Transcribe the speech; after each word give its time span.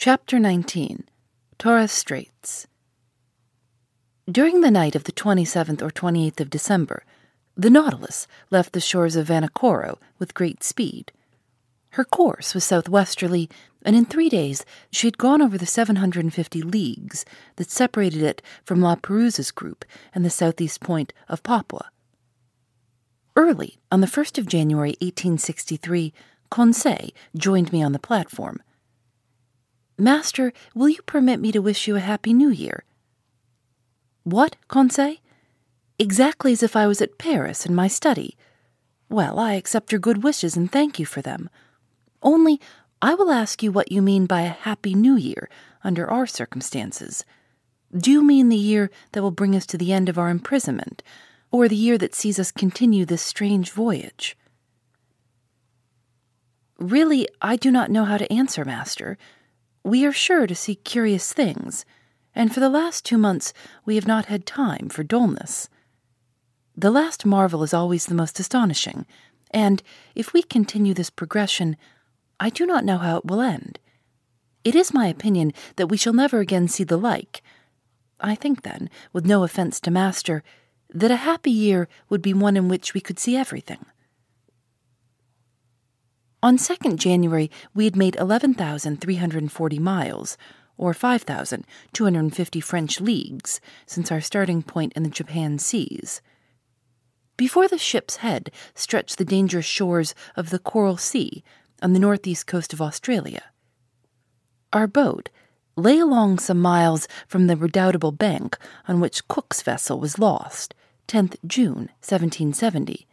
Chapter 0.00 0.38
19 0.38 1.08
Torres 1.58 1.90
Straits 1.90 2.68
During 4.30 4.60
the 4.60 4.70
night 4.70 4.94
of 4.94 5.02
the 5.02 5.10
27th 5.10 5.82
or 5.82 5.90
28th 5.90 6.38
of 6.38 6.50
December, 6.50 7.02
the 7.56 7.68
Nautilus 7.68 8.28
left 8.48 8.74
the 8.74 8.80
shores 8.80 9.16
of 9.16 9.26
Vanikoro 9.26 9.98
with 10.20 10.34
great 10.34 10.62
speed. 10.62 11.10
Her 11.90 12.04
course 12.04 12.54
was 12.54 12.62
southwesterly, 12.62 13.50
and 13.84 13.96
in 13.96 14.04
three 14.04 14.28
days 14.28 14.64
she 14.92 15.08
had 15.08 15.18
gone 15.18 15.42
over 15.42 15.58
the 15.58 15.66
750 15.66 16.62
leagues 16.62 17.24
that 17.56 17.68
separated 17.68 18.22
it 18.22 18.40
from 18.64 18.80
La 18.80 18.94
Perouse's 18.94 19.50
group 19.50 19.84
and 20.14 20.24
the 20.24 20.30
southeast 20.30 20.80
point 20.80 21.12
of 21.28 21.42
Papua. 21.42 21.90
Early 23.34 23.78
on 23.90 24.00
the 24.00 24.06
1st 24.06 24.38
of 24.38 24.46
January 24.46 24.94
1863, 25.00 26.12
Conseil 26.52 27.10
joined 27.36 27.72
me 27.72 27.82
on 27.82 27.90
the 27.90 27.98
platform. 27.98 28.62
Master, 29.98 30.52
will 30.76 30.88
you 30.88 31.02
permit 31.02 31.40
me 31.40 31.50
to 31.50 31.58
wish 31.58 31.88
you 31.88 31.96
a 31.96 32.00
happy 32.00 32.32
new 32.32 32.50
year? 32.50 32.84
What, 34.22 34.54
Conseil? 34.68 35.16
Exactly 35.98 36.52
as 36.52 36.62
if 36.62 36.76
I 36.76 36.86
was 36.86 37.02
at 37.02 37.18
Paris 37.18 37.66
in 37.66 37.74
my 37.74 37.88
study. 37.88 38.36
Well, 39.08 39.40
I 39.40 39.54
accept 39.54 39.90
your 39.90 39.98
good 39.98 40.22
wishes 40.22 40.56
and 40.56 40.70
thank 40.70 41.00
you 41.00 41.06
for 41.06 41.20
them. 41.20 41.50
Only, 42.22 42.60
I 43.02 43.14
will 43.14 43.32
ask 43.32 43.60
you 43.60 43.72
what 43.72 43.90
you 43.90 44.00
mean 44.00 44.26
by 44.26 44.42
a 44.42 44.48
happy 44.48 44.94
new 44.94 45.16
year 45.16 45.48
under 45.82 46.08
our 46.08 46.26
circumstances. 46.26 47.24
Do 47.96 48.12
you 48.12 48.22
mean 48.22 48.50
the 48.50 48.56
year 48.56 48.90
that 49.12 49.22
will 49.22 49.32
bring 49.32 49.56
us 49.56 49.66
to 49.66 49.78
the 49.78 49.92
end 49.92 50.08
of 50.08 50.18
our 50.18 50.28
imprisonment, 50.28 51.02
or 51.50 51.66
the 51.66 51.74
year 51.74 51.98
that 51.98 52.14
sees 52.14 52.38
us 52.38 52.52
continue 52.52 53.04
this 53.04 53.22
strange 53.22 53.72
voyage? 53.72 54.36
Really, 56.78 57.26
I 57.42 57.56
do 57.56 57.72
not 57.72 57.90
know 57.90 58.04
how 58.04 58.18
to 58.18 58.32
answer, 58.32 58.64
Master. 58.64 59.18
We 59.84 60.04
are 60.04 60.12
sure 60.12 60.46
to 60.46 60.54
see 60.54 60.74
curious 60.74 61.32
things, 61.32 61.84
and 62.34 62.52
for 62.52 62.60
the 62.60 62.68
last 62.68 63.04
two 63.04 63.18
months 63.18 63.52
we 63.84 63.94
have 63.94 64.06
not 64.06 64.26
had 64.26 64.46
time 64.46 64.88
for 64.88 65.02
dullness. 65.02 65.68
The 66.76 66.90
last 66.90 67.26
marvel 67.26 67.62
is 67.62 67.74
always 67.74 68.06
the 68.06 68.14
most 68.14 68.38
astonishing, 68.38 69.06
and 69.50 69.82
if 70.14 70.32
we 70.32 70.42
continue 70.42 70.94
this 70.94 71.10
progression, 71.10 71.76
I 72.38 72.50
do 72.50 72.66
not 72.66 72.84
know 72.84 72.98
how 72.98 73.16
it 73.18 73.24
will 73.24 73.40
end. 73.40 73.78
It 74.64 74.74
is 74.74 74.92
my 74.92 75.06
opinion 75.06 75.52
that 75.76 75.86
we 75.86 75.96
shall 75.96 76.12
never 76.12 76.40
again 76.40 76.68
see 76.68 76.84
the 76.84 76.98
like. 76.98 77.42
I 78.20 78.34
think, 78.34 78.62
then, 78.62 78.90
with 79.12 79.24
no 79.24 79.42
offence 79.42 79.80
to 79.80 79.90
Master, 79.90 80.42
that 80.90 81.10
a 81.10 81.16
happy 81.16 81.50
year 81.50 81.88
would 82.08 82.22
be 82.22 82.34
one 82.34 82.56
in 82.56 82.68
which 82.68 82.94
we 82.94 83.00
could 83.00 83.18
see 83.18 83.36
everything. 83.36 83.84
On 86.40 86.56
2nd 86.56 86.96
January, 86.96 87.50
we 87.74 87.84
had 87.84 87.96
made 87.96 88.14
11,340 88.14 89.78
miles, 89.80 90.38
or 90.76 90.94
5,250 90.94 92.60
French 92.60 93.00
leagues, 93.00 93.60
since 93.86 94.12
our 94.12 94.20
starting 94.20 94.62
point 94.62 94.92
in 94.92 95.02
the 95.02 95.10
Japan 95.10 95.58
seas. 95.58 96.22
Before 97.36 97.66
the 97.66 97.76
ship's 97.76 98.16
head 98.16 98.52
stretched 98.72 99.18
the 99.18 99.24
dangerous 99.24 99.66
shores 99.66 100.14
of 100.36 100.50
the 100.50 100.60
Coral 100.60 100.96
Sea 100.96 101.42
on 101.82 101.92
the 101.92 101.98
northeast 101.98 102.46
coast 102.46 102.72
of 102.72 102.80
Australia. 102.80 103.42
Our 104.72 104.86
boat 104.86 105.30
lay 105.74 105.98
along 105.98 106.38
some 106.38 106.60
miles 106.60 107.08
from 107.26 107.48
the 107.48 107.56
redoubtable 107.56 108.12
bank 108.12 108.56
on 108.86 109.00
which 109.00 109.26
Cook's 109.26 109.62
vessel 109.62 109.98
was 109.98 110.20
lost, 110.20 110.72
10th 111.08 111.34
June, 111.44 111.90
1770 112.00 113.07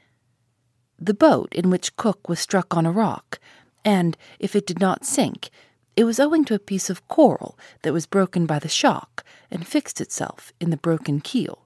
the 1.00 1.14
boat 1.14 1.54
in 1.54 1.70
which 1.70 1.96
Cook 1.96 2.30
was 2.30 2.40
struck 2.40 2.76
on 2.76 2.86
a 2.86 2.92
rock, 2.92 3.40
and 3.84 4.18
if 4.40 4.56
it 4.56 4.66
did 4.66 4.80
not 4.80 5.06
sink, 5.06 5.50
it 5.96 6.04
was 6.04 6.20
owing 6.20 6.44
to 6.46 6.56
a 6.56 6.60
piece 6.60 6.90
of 6.90 7.08
coral 7.08 7.58
that 7.84 7.94
was 7.94 8.06
broken 8.06 8.46
by 8.46 8.60
the 8.60 8.68
shock 8.68 9.24
and 9.50 9.68
fixed 9.68 10.02
itself 10.02 10.52
in 10.60 10.70
the 10.70 10.78
broken 10.78 11.22
keel. 11.22 11.66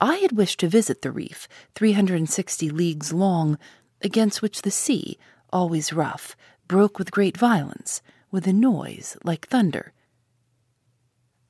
I 0.00 0.16
had 0.16 0.32
wished 0.32 0.60
to 0.60 0.68
visit 0.68 1.02
the 1.02 1.10
reef, 1.10 1.48
360 1.74 2.68
leagues 2.70 3.12
long, 3.12 3.58
against 4.02 4.42
which 4.42 4.62
the 4.62 4.70
sea, 4.70 5.18
always 5.52 5.92
rough, 5.92 6.36
broke 6.68 6.98
with 6.98 7.10
great 7.10 7.36
violence, 7.36 8.02
with 8.30 8.46
a 8.46 8.52
noise 8.52 9.16
like 9.24 9.48
thunder. 9.48 9.92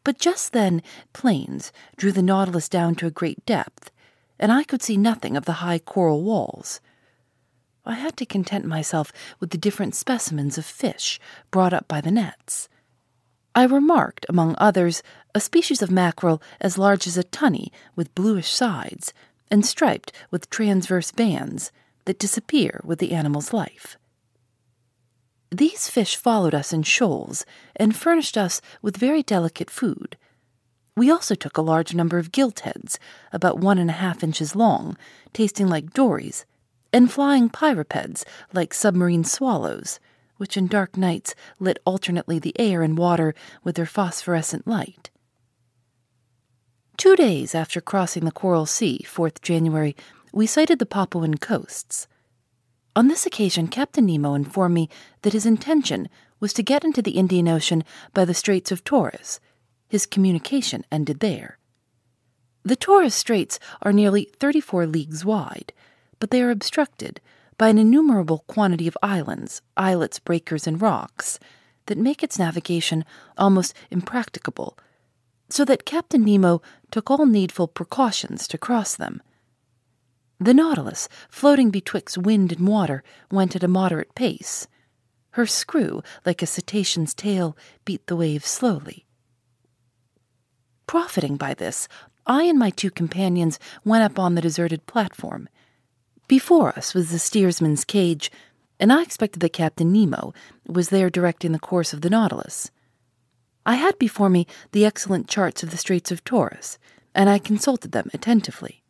But 0.04 0.18
just 0.18 0.52
then 0.52 0.82
planes 1.12 1.72
drew 1.96 2.12
the 2.12 2.22
Nautilus 2.22 2.68
down 2.68 2.94
to 2.96 3.06
a 3.06 3.10
great 3.10 3.44
depth, 3.46 3.90
and 4.38 4.52
I 4.52 4.64
could 4.64 4.82
see 4.82 4.96
nothing 4.96 5.36
of 5.36 5.44
the 5.44 5.60
high 5.64 5.78
coral 5.78 6.22
walls. 6.22 6.80
I 7.86 7.94
had 7.94 8.16
to 8.16 8.26
content 8.26 8.64
myself 8.64 9.12
with 9.40 9.50
the 9.50 9.58
different 9.58 9.94
specimens 9.94 10.56
of 10.56 10.64
fish 10.64 11.20
brought 11.50 11.72
up 11.72 11.86
by 11.86 12.00
the 12.00 12.10
nets. 12.10 12.68
I 13.54 13.64
remarked, 13.64 14.26
among 14.28 14.56
others, 14.58 15.02
a 15.34 15.40
species 15.40 15.82
of 15.82 15.90
mackerel 15.90 16.42
as 16.60 16.78
large 16.78 17.06
as 17.06 17.16
a 17.16 17.24
tunny 17.24 17.70
with 17.94 18.14
bluish 18.14 18.48
sides 18.48 19.12
and 19.50 19.64
striped 19.64 20.12
with 20.30 20.50
transverse 20.50 21.12
bands 21.12 21.70
that 22.06 22.18
disappear 22.18 22.80
with 22.84 22.98
the 22.98 23.12
animal's 23.12 23.52
life. 23.52 23.96
These 25.50 25.88
fish 25.88 26.16
followed 26.16 26.54
us 26.54 26.72
in 26.72 26.82
shoals 26.82 27.46
and 27.76 27.94
furnished 27.94 28.36
us 28.36 28.60
with 28.82 28.96
very 28.96 29.22
delicate 29.22 29.70
food, 29.70 30.16
we 30.96 31.10
also 31.10 31.34
took 31.34 31.56
a 31.56 31.62
large 31.62 31.94
number 31.94 32.18
of 32.18 32.30
giltheads, 32.30 32.98
about 33.32 33.58
one 33.58 33.78
and 33.78 33.90
a 33.90 33.94
half 33.94 34.22
inches 34.22 34.54
long, 34.54 34.96
tasting 35.32 35.66
like 35.66 35.92
dories, 35.92 36.46
and 36.92 37.10
flying 37.10 37.50
pirapeds 37.50 38.24
like 38.52 38.72
submarine 38.72 39.24
swallows, 39.24 39.98
which 40.36 40.56
in 40.56 40.66
dark 40.68 40.96
nights 40.96 41.34
lit 41.58 41.78
alternately 41.84 42.38
the 42.38 42.58
air 42.58 42.82
and 42.82 42.96
water 42.96 43.34
with 43.64 43.74
their 43.74 43.86
phosphorescent 43.86 44.66
light. 44.66 45.10
Two 46.96 47.16
days 47.16 47.54
after 47.54 47.80
crossing 47.80 48.24
the 48.24 48.30
Coral 48.30 48.66
Sea, 48.66 49.04
4th 49.04 49.42
January, 49.42 49.96
we 50.32 50.46
sighted 50.46 50.78
the 50.78 50.86
Papuan 50.86 51.38
coasts. 51.38 52.06
On 52.94 53.08
this 53.08 53.26
occasion, 53.26 53.66
Captain 53.66 54.06
Nemo 54.06 54.34
informed 54.34 54.74
me 54.76 54.88
that 55.22 55.32
his 55.32 55.44
intention 55.44 56.08
was 56.38 56.52
to 56.52 56.62
get 56.62 56.84
into 56.84 57.02
the 57.02 57.12
Indian 57.12 57.48
Ocean 57.48 57.82
by 58.12 58.24
the 58.24 58.34
Straits 58.34 58.70
of 58.70 58.84
Torres 58.84 59.40
his 59.94 60.06
communication 60.06 60.84
ended 60.90 61.20
there. 61.20 61.56
The 62.64 62.74
Torres 62.74 63.14
Straits 63.14 63.60
are 63.80 63.92
nearly 63.92 64.28
34 64.40 64.86
leagues 64.86 65.24
wide, 65.24 65.72
but 66.18 66.32
they 66.32 66.42
are 66.42 66.50
obstructed 66.50 67.20
by 67.58 67.68
an 67.68 67.78
innumerable 67.78 68.44
quantity 68.48 68.88
of 68.88 68.98
islands, 69.04 69.62
islets, 69.76 70.18
breakers, 70.18 70.66
and 70.66 70.82
rocks 70.82 71.38
that 71.86 71.96
make 71.96 72.24
its 72.24 72.40
navigation 72.40 73.04
almost 73.38 73.72
impracticable, 73.88 74.76
so 75.48 75.64
that 75.64 75.84
Captain 75.84 76.24
Nemo 76.24 76.60
took 76.90 77.08
all 77.08 77.24
needful 77.24 77.68
precautions 77.68 78.48
to 78.48 78.58
cross 78.58 78.96
them. 78.96 79.22
The 80.40 80.54
Nautilus, 80.54 81.08
floating 81.28 81.70
betwixt 81.70 82.18
wind 82.18 82.50
and 82.50 82.66
water, 82.66 83.04
went 83.30 83.54
at 83.54 83.62
a 83.62 83.68
moderate 83.68 84.16
pace. 84.16 84.66
Her 85.32 85.46
screw, 85.46 86.02
like 86.26 86.42
a 86.42 86.46
cetacean's 86.46 87.14
tail, 87.14 87.56
beat 87.84 88.08
the 88.08 88.16
waves 88.16 88.48
slowly. 88.48 89.06
Profiting 90.86 91.36
by 91.36 91.54
this, 91.54 91.88
I 92.26 92.44
and 92.44 92.58
my 92.58 92.70
two 92.70 92.90
companions 92.90 93.58
went 93.84 94.02
up 94.02 94.18
on 94.18 94.34
the 94.34 94.40
deserted 94.40 94.86
platform. 94.86 95.48
Before 96.26 96.70
us 96.70 96.94
was 96.94 97.10
the 97.10 97.18
steersman's 97.18 97.84
cage, 97.84 98.30
and 98.80 98.92
I 98.92 99.02
expected 99.02 99.40
that 99.40 99.52
Captain 99.52 99.92
Nemo 99.92 100.32
was 100.66 100.88
there 100.88 101.10
directing 101.10 101.52
the 101.52 101.58
course 101.58 101.92
of 101.92 102.00
the 102.00 102.10
Nautilus. 102.10 102.70
I 103.66 103.76
had 103.76 103.98
before 103.98 104.28
me 104.28 104.46
the 104.72 104.84
excellent 104.84 105.28
charts 105.28 105.62
of 105.62 105.70
the 105.70 105.76
Straits 105.76 106.10
of 106.10 106.24
Torres, 106.24 106.78
and 107.14 107.28
I 107.30 107.38
consulted 107.38 107.92
them 107.92 108.10
attentively. 108.12 108.82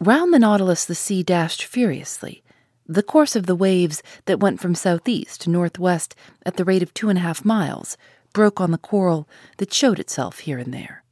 Round 0.00 0.32
the 0.32 0.38
Nautilus 0.38 0.84
the 0.84 0.94
sea 0.94 1.22
dashed 1.22 1.64
furiously, 1.64 2.42
the 2.86 3.02
course 3.02 3.36
of 3.36 3.46
the 3.46 3.56
waves 3.56 4.02
that 4.24 4.40
went 4.40 4.60
from 4.60 4.74
southeast 4.74 5.42
to 5.42 5.50
northwest 5.50 6.14
at 6.46 6.56
the 6.56 6.64
rate 6.64 6.82
of 6.82 6.94
two 6.94 7.08
and 7.08 7.18
a 7.18 7.22
half 7.22 7.44
miles 7.44 7.96
broke 8.38 8.60
on 8.60 8.70
the 8.70 8.78
coral 8.78 9.28
that 9.56 9.74
showed 9.74 9.98
itself 9.98 10.38
here 10.38 10.58
and 10.58 10.72
there. 10.72 11.02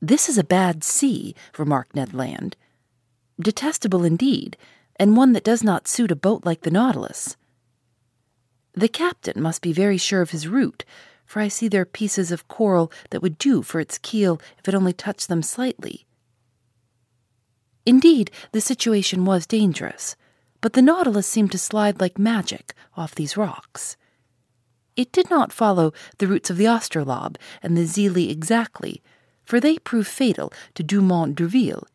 This 0.00 0.30
is 0.30 0.38
a 0.38 0.42
bad 0.58 0.82
sea, 0.82 1.34
remarked 1.58 1.94
Ned 1.94 2.14
Land. 2.14 2.56
Detestable 3.38 4.02
indeed, 4.02 4.56
and 4.96 5.14
one 5.14 5.34
that 5.34 5.44
does 5.44 5.62
not 5.62 5.86
suit 5.86 6.10
a 6.10 6.16
boat 6.16 6.46
like 6.46 6.62
the 6.62 6.70
Nautilus. 6.70 7.36
The 8.72 8.88
captain 8.88 9.42
must 9.42 9.60
be 9.60 9.74
very 9.74 9.98
sure 9.98 10.22
of 10.22 10.30
his 10.30 10.48
route, 10.48 10.86
for 11.26 11.40
I 11.40 11.48
see 11.48 11.68
there 11.68 11.82
are 11.82 12.00
pieces 12.00 12.32
of 12.32 12.48
coral 12.48 12.90
that 13.10 13.20
would 13.20 13.36
do 13.36 13.60
for 13.60 13.78
its 13.78 13.98
keel 13.98 14.40
if 14.58 14.66
it 14.66 14.74
only 14.74 14.94
touched 14.94 15.28
them 15.28 15.42
slightly. 15.42 16.06
Indeed, 17.84 18.30
the 18.52 18.62
situation 18.62 19.26
was 19.26 19.44
dangerous, 19.44 20.16
but 20.62 20.72
the 20.72 20.80
Nautilus 20.80 21.26
seemed 21.26 21.52
to 21.52 21.58
slide 21.58 22.00
like 22.00 22.18
magic 22.18 22.72
off 22.96 23.14
these 23.14 23.36
rocks. 23.36 23.98
It 24.96 25.12
did 25.12 25.28
not 25.28 25.52
follow 25.52 25.92
the 26.18 26.26
routes 26.26 26.50
of 26.50 26.56
the 26.56 26.66
Astrolabe 26.66 27.36
and 27.62 27.76
the 27.76 27.82
Zélé 27.82 28.30
exactly, 28.30 29.02
for 29.44 29.60
they 29.60 29.78
proved 29.78 30.08
fatal 30.08 30.52
to 30.74 30.82
Dumont 30.82 31.34
d'Urville. 31.34 31.86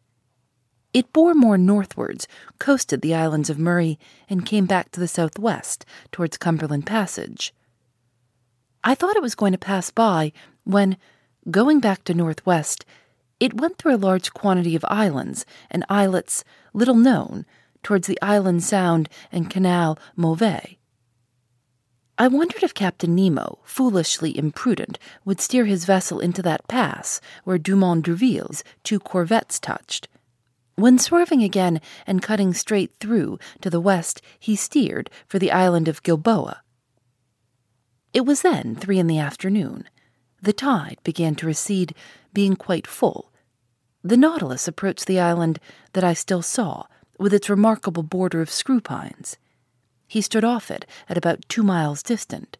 It 0.93 1.13
bore 1.13 1.33
more 1.33 1.57
northwards, 1.57 2.27
coasted 2.57 3.01
the 3.01 3.13
islands 3.13 3.49
of 3.49 3.59
Murray, 3.59 3.99
and 4.27 4.45
came 4.45 4.65
back 4.65 4.91
to 4.91 4.99
the 4.99 5.07
southwest 5.07 5.85
towards 6.11 6.37
Cumberland 6.37 6.85
Passage. 6.85 7.53
I 8.83 8.95
thought 8.95 9.15
it 9.15 9.21
was 9.21 9.35
going 9.35 9.51
to 9.51 9.57
pass 9.57 9.91
by 9.91 10.31
when, 10.63 10.97
going 11.51 11.79
back 11.79 12.03
to 12.05 12.13
northwest, 12.13 12.85
it 13.39 13.53
went 13.53 13.77
through 13.77 13.95
a 13.95 13.97
large 13.97 14.33
quantity 14.33 14.75
of 14.75 14.85
islands 14.87 15.45
and 15.69 15.85
islets 15.89 16.43
little 16.73 16.95
known 16.95 17.45
towards 17.83 18.07
the 18.07 18.19
Island 18.21 18.63
Sound 18.63 19.09
and 19.31 19.49
Canal 19.49 19.97
Mauvais. 20.15 20.78
I 22.21 22.27
wondered 22.27 22.63
if 22.63 22.73
Captain 22.73 23.15
Nemo, 23.15 23.59
foolishly 23.63 24.37
imprudent, 24.37 24.99
would 25.23 25.39
steer 25.39 25.63
his 25.63 25.85
vessel 25.85 26.19
into 26.19 26.41
that 26.41 26.67
pass 26.67 27.21
where 27.45 27.57
Dumont 27.57 28.03
d'Urville's 28.03 28.61
two 28.83 28.99
corvettes 28.99 29.57
touched. 29.57 30.09
When 30.75 30.99
swerving 30.99 31.43
again 31.43 31.79
and 32.05 32.21
cutting 32.21 32.53
straight 32.53 32.91
through 32.99 33.39
to 33.61 33.69
the 33.69 33.79
west, 33.79 34.21
he 34.37 34.57
steered 34.57 35.09
for 35.27 35.39
the 35.39 35.49
island 35.49 35.87
of 35.87 36.03
Gilboa. 36.03 36.61
It 38.11 38.25
was 38.25 38.41
then 38.41 38.75
three 38.75 38.99
in 38.99 39.07
the 39.07 39.19
afternoon. 39.19 39.85
The 40.41 40.51
tide 40.51 40.97
began 41.05 41.35
to 41.35 41.45
recede, 41.45 41.95
being 42.33 42.57
quite 42.57 42.85
full. 42.85 43.31
The 44.03 44.17
Nautilus 44.17 44.67
approached 44.67 45.05
the 45.05 45.21
island 45.21 45.57
that 45.93 46.03
I 46.03 46.13
still 46.15 46.41
saw, 46.41 46.87
with 47.17 47.33
its 47.33 47.49
remarkable 47.49 48.03
border 48.03 48.41
of 48.41 48.49
screw 48.49 48.81
pines. 48.81 49.37
He 50.09 50.21
stood 50.21 50.43
off 50.43 50.71
it 50.71 50.87
at 51.07 51.19
about 51.19 51.47
two 51.47 51.61
miles 51.61 52.01
distant. 52.01 52.57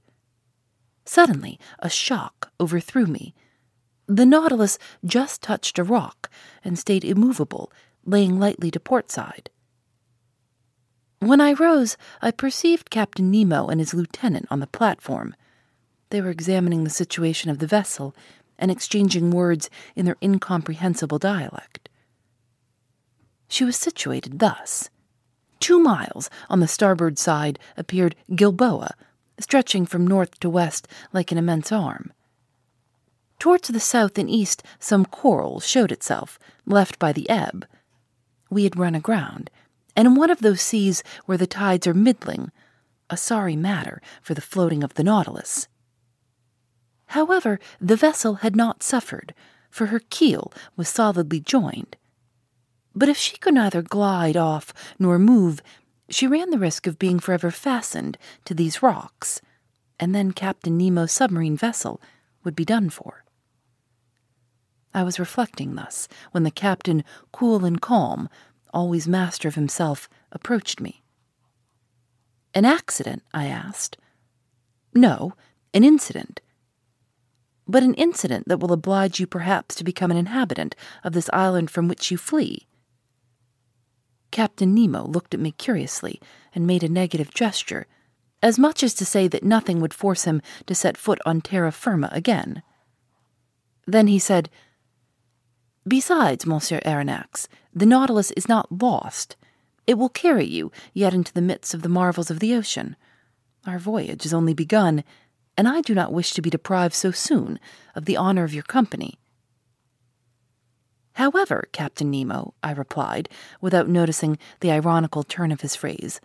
Suddenly, 1.04 1.60
a 1.80 1.90
shock 1.90 2.52
overthrew 2.60 3.08
me. 3.08 3.34
The 4.06 4.26
Nautilus 4.26 4.78
just 5.04 5.42
touched 5.42 5.80
a 5.80 5.84
rock 5.84 6.30
and 6.64 6.78
stayed 6.78 7.04
immovable, 7.04 7.74
laying 8.06 8.40
lightly 8.40 8.70
to 8.70 8.80
port 8.80 9.10
side. 9.10 9.50
When 11.18 11.42
I 11.42 11.54
rose, 11.54 11.98
I 12.22 12.30
perceived 12.30 12.92
Captain 12.92 13.32
Nemo 13.32 13.68
and 13.68 13.80
his 13.80 13.96
lieutenant 13.96 14.46
on 14.52 14.60
the 14.60 14.68
platform. 14.68 15.36
They 16.12 16.22
were 16.22 16.30
examining 16.30 16.84
the 16.84 16.92
situation 16.92 17.50
of 17.50 17.58
the 17.58 17.68
vessel 17.68 18.16
and 18.60 18.70
exchanging 18.70 19.32
words 19.32 19.72
in 19.96 20.06
their 20.06 20.18
incomprehensible 20.22 21.18
dialect. 21.18 21.90
She 23.48 23.64
was 23.64 23.76
situated 23.76 24.38
thus. 24.38 24.92
Two 25.60 25.80
miles 25.80 26.30
on 26.50 26.60
the 26.60 26.68
starboard 26.68 27.18
side 27.18 27.60
appeared 27.78 28.16
Gilboa, 28.34 28.96
stretching 29.40 29.86
from 29.86 30.08
north 30.08 30.40
to 30.40 30.50
west 30.50 30.88
like 31.14 31.32
an 31.32 31.38
immense 31.38 31.72
arm. 31.72 32.14
Towards 33.40 33.70
the 33.70 33.80
south 33.80 34.18
and 34.18 34.30
east, 34.30 34.64
some 34.80 35.06
coral 35.06 35.60
showed 35.60 35.92
itself, 35.92 36.38
left 36.66 37.00
by 37.00 37.14
the 37.14 37.30
ebb. 37.30 37.66
We 38.50 38.64
had 38.66 38.78
run 38.78 38.96
aground, 38.96 39.50
and 39.96 40.08
in 40.08 40.16
one 40.16 40.30
of 40.30 40.40
those 40.40 40.62
seas 40.62 41.04
where 41.26 41.38
the 41.38 41.48
tides 41.48 41.88
are 41.88 41.94
middling, 41.94 42.52
a 43.10 43.18
sorry 43.18 43.56
matter 43.56 44.02
for 44.22 44.34
the 44.34 44.42
floating 44.42 44.84
of 44.84 44.96
the 44.96 45.04
Nautilus. 45.04 45.68
However, 47.08 47.60
the 47.80 47.96
vessel 47.96 48.36
had 48.36 48.56
not 48.56 48.84
suffered, 48.84 49.34
for 49.70 49.88
her 49.88 50.02
keel 50.10 50.52
was 50.76 50.90
solidly 50.90 51.40
joined. 51.40 51.96
But 52.96 53.10
if 53.10 53.18
she 53.18 53.38
could 53.38 53.54
neither 53.54 53.82
glide 53.82 54.38
off 54.38 54.74
nor 54.98 55.20
move, 55.20 55.62
she 56.10 56.28
ran 56.28 56.50
the 56.50 56.60
risk 56.60 56.88
of 56.88 57.00
being 57.00 57.20
forever 57.20 57.52
fastened 57.52 58.18
to 58.46 58.54
these 58.54 58.82
rocks, 58.82 59.42
and 60.00 60.16
then 60.16 60.32
Captain 60.32 60.78
Nemo's 60.78 61.12
submarine 61.12 61.56
vessel 61.56 62.02
would 62.44 62.56
be 62.56 62.66
done 62.66 62.90
for. 62.90 63.24
I 64.94 65.04
was 65.04 65.20
reflecting 65.20 65.76
thus 65.76 66.08
when 66.32 66.44
the 66.44 66.52
captain, 66.52 67.04
cool 67.32 67.64
and 67.64 67.80
calm, 67.80 68.28
always 68.74 69.08
master 69.08 69.48
of 69.48 69.56
himself, 69.56 70.10
approached 70.32 70.80
me. 70.80 71.04
An 72.56 72.66
accident? 72.66 73.22
I 73.34 73.46
asked. 73.46 73.98
No, 74.96 75.34
an 75.74 75.84
incident 75.84 76.42
but 77.70 77.84
an 77.84 77.94
incident 77.94 78.48
that 78.48 78.60
will 78.60 78.74
oblige 78.74 79.20
you 79.20 79.28
perhaps 79.28 79.76
to 79.76 79.84
become 79.84 80.10
an 80.10 80.18
inhabitant 80.18 80.76
of 81.04 81.14
this 81.14 81.30
island 81.32 81.70
from 81.70 81.88
which 81.88 82.10
you 82.10 82.18
flee. 82.18 82.66
Captain 84.32 84.74
Nemo 84.74 85.06
looked 85.06 85.34
at 85.34 85.40
me 85.40 85.52
curiously 85.52 86.22
and 86.54 86.68
made 86.68 86.84
a 86.84 86.90
negative 86.90 87.34
gesture, 87.34 87.88
as 88.42 88.60
much 88.60 88.84
as 88.84 88.94
to 88.94 89.06
say 89.06 89.28
that 89.28 89.44
nothing 89.44 89.82
would 89.82 89.94
force 89.94 90.24
him 90.24 90.42
to 90.66 90.76
set 90.76 90.98
foot 90.98 91.20
on 91.26 91.42
terra 91.42 91.72
firma 91.72 92.10
again. 92.12 92.62
Then 93.86 94.08
he 94.08 94.20
said, 94.20 94.50
Besides, 95.88 96.46
Monsieur 96.46 96.80
Aronnax, 96.86 97.48
the 97.74 97.86
Nautilus 97.86 98.32
is 98.32 98.48
not 98.48 98.82
lost. 98.82 99.36
It 99.88 99.98
will 99.98 100.10
carry 100.10 100.46
you 100.46 100.72
yet 100.94 101.14
into 101.14 101.34
the 101.34 101.42
midst 101.42 101.74
of 101.74 101.82
the 101.82 101.90
marvels 101.90 102.30
of 102.30 102.40
the 102.40 102.54
ocean. 102.54 102.96
Our 103.66 103.80
voyage 103.80 104.26
is 104.26 104.34
only 104.34 104.54
begun, 104.54 105.04
and 105.58 105.68
I 105.68 105.82
do 105.82 105.96
not 105.96 106.14
wish 106.14 106.34
to 106.34 106.42
be 106.42 106.50
deprived 106.50 106.94
so 106.94 107.12
soon 107.12 107.60
of 107.96 108.06
the 108.06 108.16
honor 108.16 108.44
of 108.44 108.54
your 108.54 108.64
company. 108.64 109.18
However, 111.20 111.68
Captain 111.74 112.10
Nemo, 112.10 112.54
I 112.64 112.72
replied, 112.72 113.28
without 113.60 113.90
noticing 113.90 114.38
the 114.62 114.72
ironical 114.72 115.24
turn 115.24 115.52
of 115.52 115.60
his 115.60 115.76
phrase, 115.76 116.22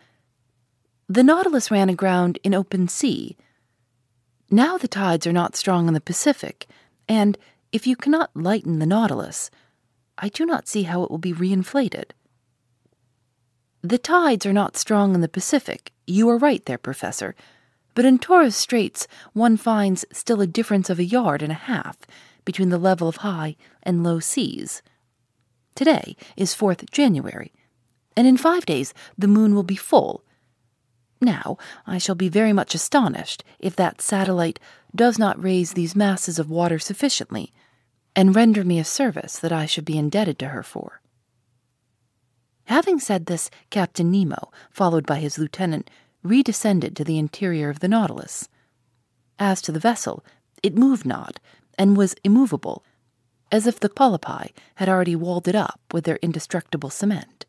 the 1.08 1.25
Nautilus 1.25 1.69
ran 1.69 1.88
aground 1.88 2.38
in 2.44 2.55
open 2.55 2.87
sea. 2.87 3.37
Now 4.52 4.79
the 4.79 4.87
tides 4.87 5.26
are 5.26 5.32
not 5.32 5.56
strong 5.56 5.88
in 5.88 5.94
the 5.94 6.00
Pacific, 6.00 6.69
and 7.08 7.37
if 7.73 7.88
you 7.88 7.96
cannot 7.96 8.37
lighten 8.37 8.79
the 8.79 8.87
Nautilus, 8.87 9.50
I 10.17 10.29
do 10.29 10.46
not 10.46 10.69
see 10.69 10.85
how 10.85 11.02
it 11.02 11.11
will 11.11 11.19
be 11.19 11.32
reinflated. 11.32 12.12
The 13.82 13.99
tides 13.99 14.46
are 14.46 14.52
not 14.52 14.76
strong 14.76 15.17
in 15.17 15.23
the 15.23 15.29
Pacific. 15.29 15.91
You 16.06 16.31
are 16.31 16.38
right 16.38 16.64
there, 16.67 16.79
Professor. 16.79 17.35
But 17.96 18.05
in 18.05 18.20
Torres 18.20 18.55
Straits, 18.55 19.08
one 19.32 19.56
finds 19.56 20.05
still 20.13 20.41
a 20.41 20.46
difference 20.46 20.89
of 20.89 21.01
a 21.01 21.05
yard 21.05 21.43
and 21.43 21.51
a 21.51 21.67
half 21.67 21.98
between 22.44 22.69
the 22.69 22.79
level 22.79 23.08
of 23.08 23.17
high 23.17 23.56
and 23.82 24.03
low 24.03 24.20
seas. 24.20 24.82
Today 25.74 26.17
is 26.36 26.55
4th 26.55 26.91
January, 26.91 27.53
and 28.17 28.27
in 28.27 28.36
five 28.36 28.65
days 28.67 28.94
the 29.19 29.29
moon 29.29 29.55
will 29.55 29.63
be 29.63 29.77
full. 29.77 30.24
Now, 31.20 31.56
I 31.86 31.98
shall 31.98 32.15
be 32.15 32.29
very 32.29 32.53
much 32.53 32.74
astonished 32.74 33.43
if 33.58 33.74
that 33.77 34.01
satellite 34.01 34.60
does 34.94 35.19
not 35.19 35.43
raise 35.43 35.72
these 35.72 35.96
masses 35.96 36.39
of 36.39 36.51
water 36.51 36.79
sufficiently 36.79 37.53
and 38.15 38.36
render 38.36 38.63
me 38.63 38.79
a 38.79 38.84
service 38.84 39.39
that 39.39 39.53
I 39.53 39.67
should 39.67 39.84
be 39.84 39.98
indebted 39.98 40.39
to 40.41 40.48
her 40.48 40.63
for. 40.63 41.01
Having 42.67 43.01
said 43.01 43.27
this, 43.27 43.51
Captain 43.70 44.10
Nemo, 44.10 44.51
followed 44.70 45.06
by 45.06 45.19
his 45.19 45.39
lieutenant, 45.39 45.91
redescended 46.24 46.94
to 46.96 47.05
the 47.05 47.19
interior 47.19 47.69
of 47.69 47.81
the 47.81 47.89
Nautilus. 47.89 48.48
As 49.39 49.60
to 49.63 49.72
the 49.72 49.81
vessel, 49.81 50.24
it 50.63 50.77
moved 50.77 51.05
not, 51.05 51.41
and 51.78 51.96
was 51.96 52.14
immovable, 52.24 52.84
as 53.52 53.66
if 53.66 53.78
the 53.78 53.88
polypi 53.88 54.50
had 54.76 54.88
already 54.88 55.16
walled 55.16 55.48
it 55.48 55.54
up 55.54 55.81
with 55.93 56.04
their 56.04 56.19
indestructible 56.22 56.90
cement. 56.90 57.46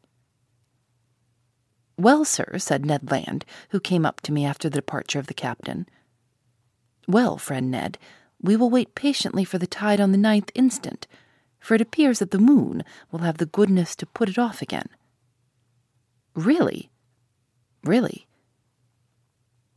Well, 1.97 2.25
sir, 2.25 2.57
said 2.57 2.85
Ned 2.85 3.09
Land, 3.09 3.45
who 3.69 3.79
came 3.79 4.05
up 4.05 4.21
to 4.21 4.33
me 4.33 4.45
after 4.45 4.69
the 4.69 4.75
departure 4.75 5.19
of 5.19 5.27
the 5.27 5.33
captain. 5.33 5.87
Well, 7.07 7.37
friend 7.37 7.71
Ned, 7.71 7.97
we 8.41 8.55
will 8.55 8.69
wait 8.69 8.95
patiently 8.95 9.45
for 9.45 9.57
the 9.57 9.67
tide 9.67 10.01
on 10.01 10.11
the 10.11 10.17
ninth 10.17 10.51
instant, 10.53 11.07
for 11.59 11.73
it 11.73 11.81
appears 11.81 12.19
that 12.19 12.31
the 12.31 12.37
moon 12.37 12.83
will 13.11 13.19
have 13.19 13.37
the 13.37 13.45
goodness 13.45 13.95
to 13.95 14.05
put 14.05 14.29
it 14.29 14.37
off 14.37 14.61
again. 14.61 14.89
Really? 16.35 16.91
Really? 17.83 18.27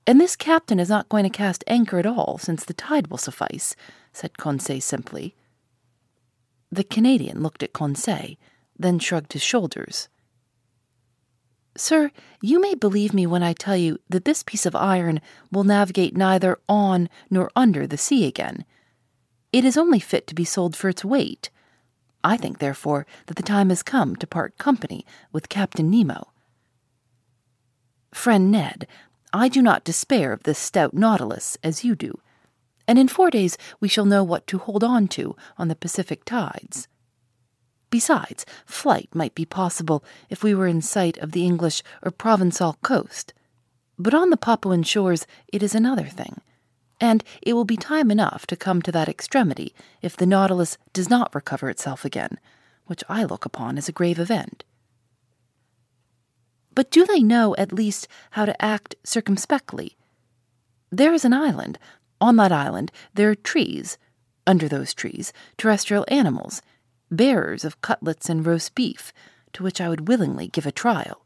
And 0.09 0.19
this 0.19 0.37
captain 0.37 0.81
is 0.81 0.89
not 0.89 1.11
going 1.11 1.25
to 1.25 1.29
cast 1.29 1.63
anchor 1.67 1.99
at 1.99 2.07
all, 2.07 2.39
since 2.39 2.65
the 2.65 2.73
tide 2.73 3.09
will 3.09 3.19
suffice, 3.19 3.77
said 4.11 4.39
Conseil 4.39 4.81
simply. 4.81 5.35
The 6.73 6.83
Canadian 6.83 7.43
looked 7.43 7.63
at 7.63 7.75
Conseil, 7.75 8.37
then 8.79 8.99
shrugged 9.01 9.35
his 9.35 9.43
shoulders. 9.43 10.09
Sir, 11.77 12.11
you 12.41 12.59
may 12.59 12.75
believe 12.75 13.13
me 13.13 13.27
when 13.27 13.43
I 13.43 13.53
tell 13.53 13.77
you 13.77 13.99
that 14.09 14.25
this 14.25 14.43
piece 14.43 14.65
of 14.65 14.75
iron 14.75 15.21
will 15.53 15.63
navigate 15.63 16.17
neither 16.17 16.59
on 16.71 17.11
nor 17.29 17.51
under 17.55 17.87
the 17.87 17.99
sea 17.99 18.27
again. 18.27 18.65
It 19.53 19.63
is 19.63 19.77
only 19.77 20.01
fit 20.01 20.27
to 20.29 20.35
be 20.35 20.45
sold 20.45 20.75
for 20.75 20.89
its 20.89 21.05
weight. 21.05 21.51
I 22.25 22.39
think, 22.39 22.61
therefore, 22.61 23.07
that 23.27 23.37
the 23.37 23.43
time 23.43 23.69
has 23.69 23.83
come 23.83 24.17
to 24.17 24.27
part 24.27 24.57
company 24.57 25.05
with 25.33 25.51
Captain 25.51 25.91
Nemo. 25.91 26.29
Friend 28.11 28.51
Ned, 28.51 28.87
I 29.33 29.49
do 29.49 29.61
not 29.61 29.85
despair 29.85 30.33
of 30.33 30.45
this 30.45 30.59
stout 30.59 30.95
Nautilus 30.95 31.59
as 31.63 31.85
you 31.85 31.95
do, 31.95 32.21
and 32.87 32.99
in 32.99 33.09
four 33.09 33.31
days 33.31 33.59
we 33.79 33.89
shall 33.89 34.07
know 34.07 34.25
what 34.25 34.47
to 34.47 34.59
hold 34.59 34.83
on 34.83 35.07
to 35.09 35.37
on 35.59 35.69
the 35.69 35.77
Pacific 35.77 36.25
tides. 36.25 36.89
Besides, 37.91 38.47
flight 38.65 39.09
might 39.15 39.35
be 39.35 39.45
possible 39.45 40.03
if 40.31 40.43
we 40.43 40.55
were 40.55 40.67
in 40.67 40.81
sight 40.81 41.19
of 41.19 41.33
the 41.33 41.45
English 41.45 41.83
or 42.03 42.11
Provençal 42.11 42.77
coast. 42.83 43.35
But 43.99 44.15
on 44.15 44.31
the 44.31 44.37
Papuan 44.37 44.83
shores 44.83 45.27
it 45.49 45.63
is 45.63 45.75
another 45.75 46.07
thing, 46.07 46.41
and 47.01 47.23
it 47.43 47.53
will 47.53 47.65
be 47.65 47.77
time 47.77 48.11
enough 48.11 48.47
to 48.47 48.57
come 48.57 48.81
to 48.83 48.93
that 48.93 49.09
extremity 49.09 49.75
if 50.01 50.17
the 50.17 50.27
Nautilus 50.27 50.79
does 50.93 51.11
not 51.11 51.35
recover 51.35 51.69
itself 51.69 52.05
again, 52.05 52.39
which 52.87 53.05
I 53.09 53.25
look 53.25 53.45
upon 53.45 53.77
as 53.77 53.89
a 53.89 53.93
grave 53.93 54.19
event. 54.19 54.65
But 56.79 56.93
do 56.93 57.05
they 57.05 57.25
know 57.25 57.57
at 57.57 57.73
least 57.73 58.07
how 58.31 58.45
to 58.45 58.65
act 58.65 58.95
circumspectly? 59.03 59.97
There 60.93 61.13
is 61.13 61.25
an 61.25 61.33
island. 61.33 61.77
On 62.21 62.37
that 62.37 62.53
island 62.53 62.93
there 63.15 63.29
are 63.31 63.35
trees. 63.35 63.99
Under 64.47 64.69
those 64.69 64.95
trees, 64.95 65.33
terrestrial 65.57 66.05
animals, 66.07 66.63
bearers 67.11 67.65
of 67.65 67.81
cutlets 67.81 68.31
and 68.31 68.47
roast 68.47 68.77
beef, 68.77 69.13
to 69.55 69.65
which 69.65 69.81
I 69.81 69.89
would 69.89 70.07
willingly 70.07 70.47
give 70.47 70.67
a 70.67 70.71
trial. 70.71 71.25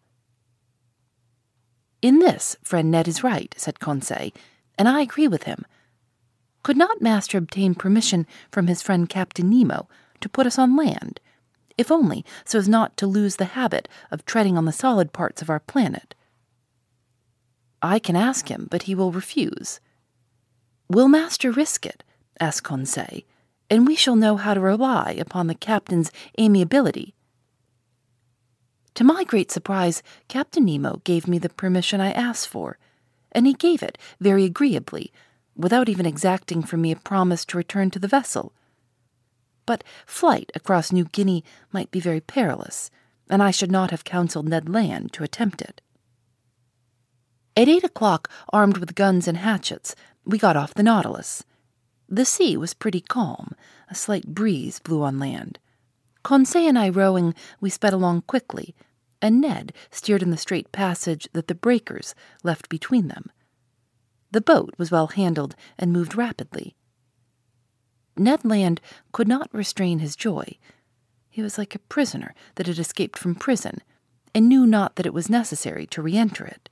In 2.00 2.21
this, 2.21 2.56
friend 2.62 2.90
Ned 2.90 3.06
is 3.06 3.23
right, 3.23 3.54
said 3.59 3.78
Conseil, 3.78 4.30
and 4.78 4.88
I 4.88 5.02
agree 5.02 5.28
with 5.28 5.42
him. 5.42 5.66
Could 6.62 6.78
not 6.78 7.02
Master 7.02 7.37
obtain 7.37 7.75
permission 7.75 8.26
from 8.50 8.68
his 8.68 8.80
friend 8.80 9.06
Captain 9.06 9.50
Nemo 9.50 9.87
to 10.23 10.30
put 10.30 10.47
us 10.47 10.59
on 10.59 10.78
land? 10.78 11.21
If 11.78 11.90
only 11.90 12.24
so 12.44 12.58
as 12.58 12.68
not 12.68 12.96
to 12.96 13.06
lose 13.06 13.36
the 13.36 13.44
habit 13.56 13.88
of 14.10 14.24
treading 14.24 14.56
on 14.56 14.64
the 14.64 14.72
solid 14.72 15.12
parts 15.12 15.42
of 15.42 15.50
our 15.50 15.60
planet. 15.60 16.14
I 17.80 17.98
can 17.98 18.16
ask 18.16 18.48
him, 18.48 18.68
but 18.70 18.84
he 18.84 18.94
will 18.94 19.12
refuse. 19.12 19.80
Will 20.88 21.08
Master 21.08 21.50
risk 21.50 21.84
it? 21.84 22.04
asked 22.38 22.64
Conseil, 22.64 23.22
and 23.68 23.86
we 23.86 23.96
shall 23.96 24.16
know 24.16 24.36
how 24.36 24.54
to 24.54 24.60
rely 24.60 25.16
upon 25.18 25.46
the 25.46 25.54
captain's 25.54 26.12
amiability. 26.38 27.14
To 28.94 29.04
my 29.04 29.24
great 29.24 29.50
surprise, 29.50 30.02
Captain 30.28 30.64
Nemo 30.64 31.00
gave 31.04 31.26
me 31.26 31.38
the 31.38 31.48
permission 31.48 32.00
I 32.00 32.12
asked 32.12 32.48
for, 32.48 32.78
and 33.32 33.46
he 33.46 33.54
gave 33.54 33.82
it 33.82 33.96
very 34.20 34.44
agreeably, 34.44 35.10
without 35.56 35.88
even 35.88 36.06
exacting 36.06 36.62
from 36.62 36.82
me 36.82 36.92
a 36.92 36.96
promise 36.96 37.44
to 37.46 37.56
return 37.56 37.90
to 37.90 37.98
the 37.98 38.08
vessel 38.08 38.52
but 39.66 39.85
flight 40.07 40.50
across 40.54 40.92
New 40.92 41.04
Guinea 41.04 41.45
might 41.73 41.90
be 41.90 42.00
very 42.00 42.21
perilous, 42.21 42.90
and 43.28 43.42
I 43.42 43.50
should 43.50 43.71
not 43.71 43.90
have 43.90 44.04
counseled 44.04 44.49
Ned 44.49 44.69
Land 44.69 45.12
to 45.14 45.25
attempt 45.25 45.62
it. 45.62 45.81
At 47.57 47.69
eight 47.69 47.85
o'clock, 47.85 48.31
armed 48.52 48.78
with 48.78 48.95
guns 48.95 49.28
and 49.28 49.38
hatchets, 49.38 49.95
we 50.25 50.38
got 50.38 50.57
off 50.57 50.75
the 50.75 50.83
Nautilus. 50.83 51.45
The 52.09 52.25
sea 52.25 52.57
was 52.57 52.75
pretty 52.75 53.00
calm, 53.00 53.54
a 53.90 53.95
slight 53.95 54.28
breeze 54.28 54.78
blew 54.78 55.02
on 55.02 55.19
land. 55.19 55.59
Conseil 56.23 56.69
and 56.69 56.78
I 56.78 56.88
rowing, 56.88 57.35
we 57.61 57.71
sped 57.71 57.92
along 57.92 58.23
quickly, 58.23 58.75
and 59.21 59.40
Ned 59.40 59.73
steered 59.90 60.23
in 60.23 60.31
the 60.31 60.37
straight 60.37 60.73
passage 60.73 61.28
that 61.33 61.49
the 61.49 61.54
breakers 61.54 62.14
left 62.42 62.69
between 62.69 63.09
them. 63.09 63.31
The 64.31 64.40
boat 64.40 64.75
was 64.78 64.90
well 64.90 65.09
handled 65.09 65.54
and 65.78 65.92
moved 65.92 66.14
rapidly. 66.14 66.75
Ned 68.16 68.45
Land 68.45 68.81
could 69.12 69.28
not 69.28 69.52
restrain 69.52 69.99
his 69.99 70.16
joy. 70.16 70.59
He 71.31 71.42
was 71.42 71.57
like 71.57 71.75
a 71.75 71.81
prisoner 71.81 72.35
that 72.57 72.66
had 72.66 72.78
escaped 72.78 73.19
from 73.19 73.35
prison, 73.35 73.78
and 74.35 74.49
knew 74.49 74.66
not 74.66 74.97
that 74.97 75.07
it 75.07 75.14
was 75.14 75.31
necessary 75.31 75.87
to 75.87 76.02
re 76.02 76.16
enter 76.16 76.45
it. 76.45 76.69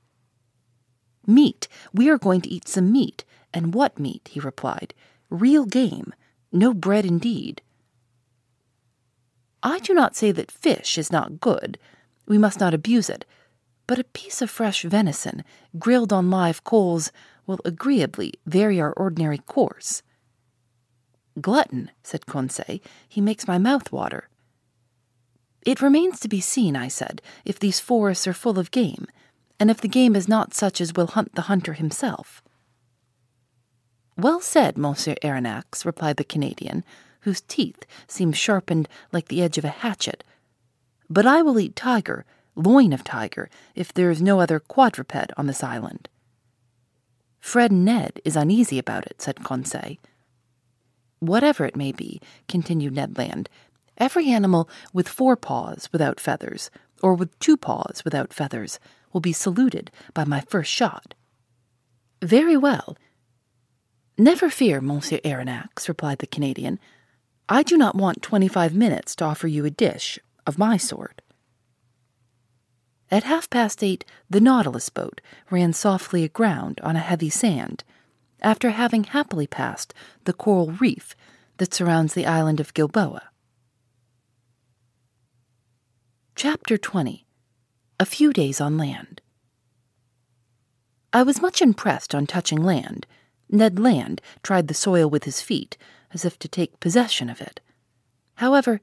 Meat, 1.25 1.67
we 1.93 2.09
are 2.09 2.17
going 2.17 2.41
to 2.41 2.49
eat 2.49 2.67
some 2.67 2.91
meat, 2.91 3.23
and 3.53 3.73
what 3.73 3.99
meat? 3.99 4.29
he 4.31 4.39
replied. 4.39 4.93
Real 5.29 5.65
game, 5.65 6.13
no 6.51 6.73
bread 6.73 7.05
indeed. 7.05 7.61
I 9.63 9.79
do 9.79 9.93
not 9.93 10.15
say 10.15 10.31
that 10.31 10.51
fish 10.51 10.97
is 10.97 11.11
not 11.11 11.39
good, 11.39 11.77
we 12.27 12.37
must 12.37 12.59
not 12.59 12.73
abuse 12.73 13.09
it, 13.09 13.25
but 13.87 13.99
a 13.99 14.03
piece 14.05 14.41
of 14.41 14.49
fresh 14.49 14.83
venison, 14.83 15.43
grilled 15.77 16.13
on 16.13 16.29
live 16.29 16.63
coals, 16.63 17.11
will 17.45 17.59
agreeably 17.65 18.33
vary 18.45 18.79
our 18.79 18.93
ordinary 18.93 19.39
course. 19.39 20.01
Glutton, 21.39 21.91
said 22.03 22.25
Conseil, 22.25 22.79
he 23.07 23.21
makes 23.21 23.47
my 23.47 23.57
mouth 23.57 23.91
water. 23.91 24.27
It 25.65 25.81
remains 25.81 26.19
to 26.19 26.27
be 26.27 26.41
seen, 26.41 26.75
I 26.75 26.87
said, 26.87 27.21
if 27.45 27.59
these 27.59 27.79
forests 27.79 28.27
are 28.27 28.33
full 28.33 28.59
of 28.59 28.71
game, 28.71 29.07
and 29.59 29.69
if 29.69 29.79
the 29.79 29.87
game 29.87 30.15
is 30.15 30.27
not 30.27 30.53
such 30.53 30.81
as 30.81 30.93
will 30.93 31.07
hunt 31.07 31.35
the 31.35 31.43
hunter 31.43 31.73
himself. 31.73 32.41
Well 34.17 34.41
said, 34.41 34.77
Monsieur 34.77 35.15
Aronnax, 35.23 35.85
replied 35.85 36.17
the 36.17 36.23
Canadian, 36.23 36.83
whose 37.21 37.41
teeth 37.41 37.85
seemed 38.07 38.35
sharpened 38.35 38.89
like 39.11 39.27
the 39.27 39.41
edge 39.41 39.57
of 39.57 39.65
a 39.65 39.69
hatchet. 39.69 40.23
But 41.09 41.27
I 41.27 41.41
will 41.41 41.59
eat 41.59 41.75
tiger, 41.75 42.25
loin 42.55 42.91
of 42.91 43.03
tiger, 43.03 43.49
if 43.75 43.93
there 43.93 44.09
is 44.09 44.21
no 44.21 44.39
other 44.39 44.59
quadruped 44.59 45.31
on 45.37 45.47
this 45.47 45.63
island. 45.63 46.09
Fred 47.39 47.71
Ned 47.71 48.19
is 48.25 48.35
uneasy 48.35 48.77
about 48.79 49.05
it, 49.05 49.21
said 49.21 49.43
Conseil. 49.43 49.97
Whatever 51.21 51.65
it 51.65 51.75
may 51.75 51.91
be, 51.91 52.19
continued 52.47 52.95
Ned 52.95 53.15
Land, 53.15 53.47
every 53.97 54.31
animal 54.31 54.67
with 54.91 55.07
four 55.07 55.35
paws 55.35 55.87
without 55.91 56.19
feathers, 56.19 56.71
or 57.03 57.13
with 57.13 57.37
two 57.37 57.55
paws 57.55 58.01
without 58.03 58.33
feathers, 58.33 58.79
will 59.13 59.21
be 59.21 59.31
saluted 59.31 59.91
by 60.15 60.25
my 60.25 60.41
first 60.41 60.71
shot. 60.71 61.13
Very 62.23 62.57
well. 62.57 62.97
Never 64.17 64.49
fear, 64.49 64.81
Monsieur 64.81 65.19
Aronnax, 65.23 65.87
replied 65.87 66.17
the 66.17 66.27
Canadian. 66.27 66.79
I 67.47 67.61
do 67.61 67.77
not 67.77 67.95
want 67.95 68.23
twenty 68.23 68.47
five 68.47 68.73
minutes 68.73 69.15
to 69.17 69.25
offer 69.25 69.47
you 69.47 69.63
a 69.63 69.69
dish 69.69 70.17
of 70.47 70.57
my 70.57 70.75
sort. 70.75 71.21
At 73.11 73.23
half 73.23 73.47
past 73.47 73.83
eight, 73.83 74.05
the 74.27 74.41
Nautilus 74.41 74.89
boat 74.89 75.21
ran 75.51 75.73
softly 75.73 76.23
aground 76.23 76.81
on 76.81 76.95
a 76.95 76.99
heavy 76.99 77.29
sand 77.29 77.83
after 78.41 78.71
having 78.71 79.03
happily 79.05 79.47
passed 79.47 79.93
the 80.25 80.33
coral 80.33 80.71
reef 80.71 81.15
that 81.57 81.73
surrounds 81.73 82.13
the 82.13 82.25
island 82.25 82.59
of 82.59 82.73
Gilboa. 82.73 83.23
Chapter 86.35 86.77
20 86.77 87.25
A 87.99 88.05
Few 88.05 88.33
Days 88.33 88.59
on 88.59 88.77
Land. 88.77 89.21
I 91.13 91.23
was 91.23 91.41
much 91.41 91.61
impressed 91.61 92.15
on 92.15 92.25
touching 92.25 92.63
land. 92.63 93.05
Ned 93.49 93.77
Land 93.77 94.21
tried 94.43 94.67
the 94.67 94.73
soil 94.73 95.09
with 95.09 95.25
his 95.25 95.41
feet, 95.41 95.77
as 96.13 96.23
if 96.23 96.39
to 96.39 96.47
take 96.47 96.79
possession 96.79 97.29
of 97.29 97.41
it. 97.41 97.59
However, 98.35 98.79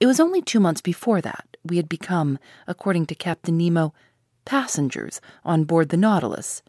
it 0.00 0.06
was 0.06 0.18
only 0.18 0.42
two 0.42 0.58
months 0.58 0.80
before 0.80 1.20
that 1.20 1.56
we 1.64 1.76
had 1.76 1.88
become, 1.88 2.38
according 2.66 3.06
to 3.06 3.14
Captain 3.14 3.56
Nemo, 3.56 3.92
passengers 4.44 5.20
on 5.44 5.64
board 5.64 5.90
the 5.90 5.96
Nautilus. 5.96 6.62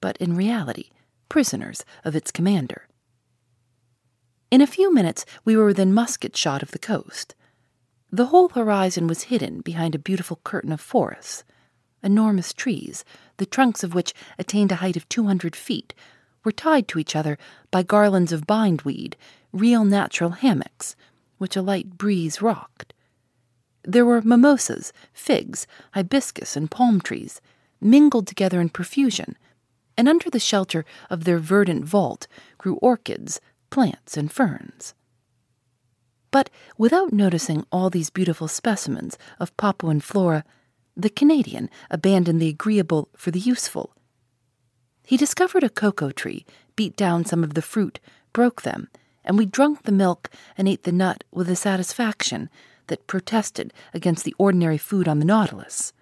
But 0.00 0.16
in 0.18 0.36
reality, 0.36 0.90
prisoners 1.28 1.84
of 2.04 2.16
its 2.16 2.30
commander. 2.30 2.86
In 4.50 4.60
a 4.60 4.66
few 4.66 4.94
minutes, 4.94 5.26
we 5.44 5.56
were 5.56 5.66
within 5.66 5.92
musket 5.92 6.36
shot 6.36 6.62
of 6.62 6.70
the 6.70 6.78
coast. 6.78 7.34
The 8.10 8.26
whole 8.26 8.48
horizon 8.50 9.06
was 9.06 9.24
hidden 9.24 9.60
behind 9.60 9.94
a 9.94 9.98
beautiful 9.98 10.40
curtain 10.44 10.72
of 10.72 10.80
forests. 10.80 11.44
Enormous 12.02 12.52
trees, 12.52 13.04
the 13.38 13.46
trunks 13.46 13.82
of 13.82 13.94
which 13.94 14.14
attained 14.38 14.70
a 14.70 14.76
height 14.76 14.96
of 14.96 15.08
200 15.08 15.56
feet, 15.56 15.94
were 16.44 16.52
tied 16.52 16.86
to 16.88 17.00
each 17.00 17.16
other 17.16 17.36
by 17.72 17.82
garlands 17.82 18.32
of 18.32 18.46
bindweed, 18.46 19.16
real 19.52 19.84
natural 19.84 20.30
hammocks, 20.30 20.94
which 21.38 21.56
a 21.56 21.62
light 21.62 21.98
breeze 21.98 22.40
rocked. 22.40 22.94
There 23.82 24.06
were 24.06 24.22
mimosas, 24.22 24.92
figs, 25.12 25.66
hibiscus, 25.92 26.56
and 26.56 26.70
palm 26.70 27.00
trees, 27.00 27.40
mingled 27.80 28.26
together 28.28 28.60
in 28.60 28.68
profusion, 28.68 29.36
and 29.96 30.08
under 30.08 30.30
the 30.30 30.38
shelter 30.38 30.84
of 31.10 31.24
their 31.24 31.38
verdant 31.38 31.84
vault 31.84 32.26
grew 32.58 32.76
orchids, 32.76 33.40
plants, 33.70 34.16
and 34.16 34.32
ferns. 34.32 34.94
But 36.30 36.50
without 36.76 37.12
noticing 37.12 37.64
all 37.72 37.88
these 37.88 38.10
beautiful 38.10 38.48
specimens 38.48 39.16
of 39.40 39.56
Papuan 39.56 40.00
flora, 40.00 40.44
the 40.96 41.10
Canadian 41.10 41.70
abandoned 41.90 42.40
the 42.40 42.48
agreeable 42.48 43.08
for 43.16 43.30
the 43.30 43.38
useful. 43.40 43.94
He 45.04 45.16
discovered 45.16 45.62
a 45.62 45.68
cocoa 45.68 46.10
tree, 46.10 46.44
beat 46.74 46.96
down 46.96 47.24
some 47.24 47.44
of 47.44 47.54
the 47.54 47.62
fruit, 47.62 48.00
broke 48.32 48.62
them, 48.62 48.88
and 49.24 49.38
we 49.38 49.46
drunk 49.46 49.82
the 49.82 49.92
milk 49.92 50.30
and 50.58 50.68
ate 50.68 50.82
the 50.82 50.92
nut 50.92 51.24
with 51.30 51.48
a 51.48 51.56
satisfaction 51.56 52.48
that 52.88 53.06
protested 53.06 53.72
against 53.92 54.24
the 54.24 54.34
ordinary 54.38 54.78
food 54.78 55.08
on 55.08 55.18
the 55.18 55.24
Nautilus. 55.24 55.92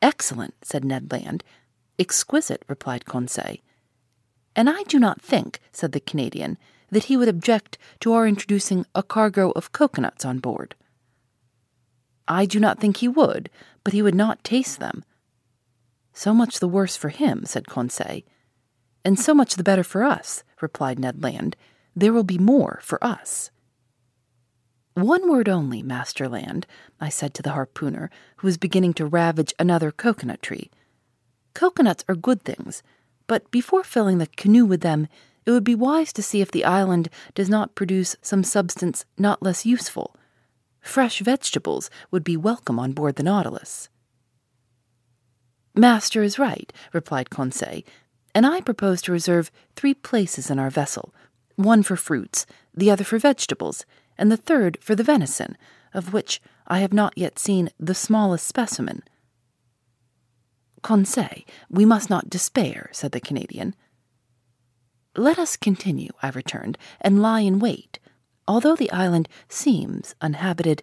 Excellent, 0.00 0.54
said 0.62 0.84
Ned 0.84 1.10
Land, 1.10 1.42
Exquisite, 1.98 2.64
replied 2.68 3.04
Conseil. 3.04 3.56
And 4.56 4.70
I 4.70 4.82
do 4.84 4.98
not 4.98 5.20
think, 5.20 5.60
said 5.72 5.92
the 5.92 6.00
Canadian, 6.00 6.58
that 6.90 7.04
he 7.04 7.16
would 7.16 7.28
object 7.28 7.78
to 8.00 8.12
our 8.12 8.26
introducing 8.26 8.86
a 8.94 9.02
cargo 9.02 9.50
of 9.52 9.72
coconuts 9.72 10.24
on 10.24 10.38
board. 10.38 10.74
I 12.26 12.46
do 12.46 12.58
not 12.58 12.80
think 12.80 12.98
he 12.98 13.08
would, 13.08 13.50
but 13.82 13.92
he 13.92 14.02
would 14.02 14.14
not 14.14 14.44
taste 14.44 14.78
them. 14.80 15.04
So 16.12 16.32
much 16.32 16.60
the 16.60 16.68
worse 16.68 16.96
for 16.96 17.08
him, 17.08 17.44
said 17.44 17.66
Conseil. 17.66 18.22
And 19.04 19.18
so 19.18 19.34
much 19.34 19.56
the 19.56 19.64
better 19.64 19.84
for 19.84 20.04
us, 20.04 20.44
replied 20.60 20.98
Ned 20.98 21.22
Land. 21.22 21.56
There 21.94 22.12
will 22.12 22.24
be 22.24 22.38
more 22.38 22.78
for 22.82 23.02
us. 23.04 23.50
One 24.94 25.28
word 25.28 25.48
only, 25.48 25.82
Master 25.82 26.28
Land, 26.28 26.66
I 27.00 27.08
said 27.08 27.34
to 27.34 27.42
the 27.42 27.50
harpooner, 27.50 28.10
who 28.36 28.46
was 28.46 28.56
beginning 28.56 28.94
to 28.94 29.06
ravage 29.06 29.52
another 29.58 29.90
coconut 29.90 30.40
tree. 30.40 30.70
Coconuts 31.54 32.04
are 32.08 32.16
good 32.16 32.42
things, 32.42 32.82
but 33.26 33.50
before 33.50 33.84
filling 33.84 34.18
the 34.18 34.26
canoe 34.26 34.66
with 34.66 34.80
them, 34.80 35.08
it 35.46 35.50
would 35.50 35.64
be 35.64 35.74
wise 35.74 36.12
to 36.14 36.22
see 36.22 36.40
if 36.40 36.50
the 36.50 36.64
island 36.64 37.08
does 37.34 37.48
not 37.48 37.74
produce 37.74 38.16
some 38.22 38.42
substance 38.42 39.04
not 39.18 39.42
less 39.42 39.64
useful. 39.64 40.16
Fresh 40.80 41.20
vegetables 41.20 41.90
would 42.10 42.24
be 42.24 42.36
welcome 42.36 42.78
on 42.78 42.92
board 42.92 43.16
the 43.16 43.22
Nautilus. 43.22 43.88
Master 45.74 46.22
is 46.22 46.38
right, 46.38 46.72
replied 46.92 47.30
Conseil, 47.30 47.82
and 48.34 48.46
I 48.46 48.60
propose 48.60 49.00
to 49.02 49.12
reserve 49.12 49.50
three 49.76 49.94
places 49.94 50.50
in 50.50 50.58
our 50.58 50.70
vessel 50.70 51.14
one 51.56 51.84
for 51.84 51.94
fruits, 51.94 52.46
the 52.74 52.90
other 52.90 53.04
for 53.04 53.16
vegetables, 53.16 53.86
and 54.18 54.30
the 54.30 54.36
third 54.36 54.76
for 54.80 54.96
the 54.96 55.04
venison, 55.04 55.56
of 55.92 56.12
which 56.12 56.42
I 56.66 56.80
have 56.80 56.92
not 56.92 57.16
yet 57.16 57.38
seen 57.38 57.70
the 57.78 57.94
smallest 57.94 58.44
specimen. 58.46 59.04
Conseil, 60.84 61.42
we 61.70 61.86
must 61.86 62.10
not 62.10 62.28
despair, 62.28 62.90
said 62.92 63.12
the 63.12 63.20
Canadian. 63.20 63.74
Let 65.16 65.38
us 65.38 65.56
continue, 65.56 66.10
I 66.22 66.28
returned, 66.28 66.76
and 67.00 67.22
lie 67.22 67.40
in 67.40 67.58
wait. 67.58 67.98
Although 68.46 68.76
the 68.76 68.92
island 68.92 69.28
seems 69.48 70.14
uninhabited, 70.20 70.82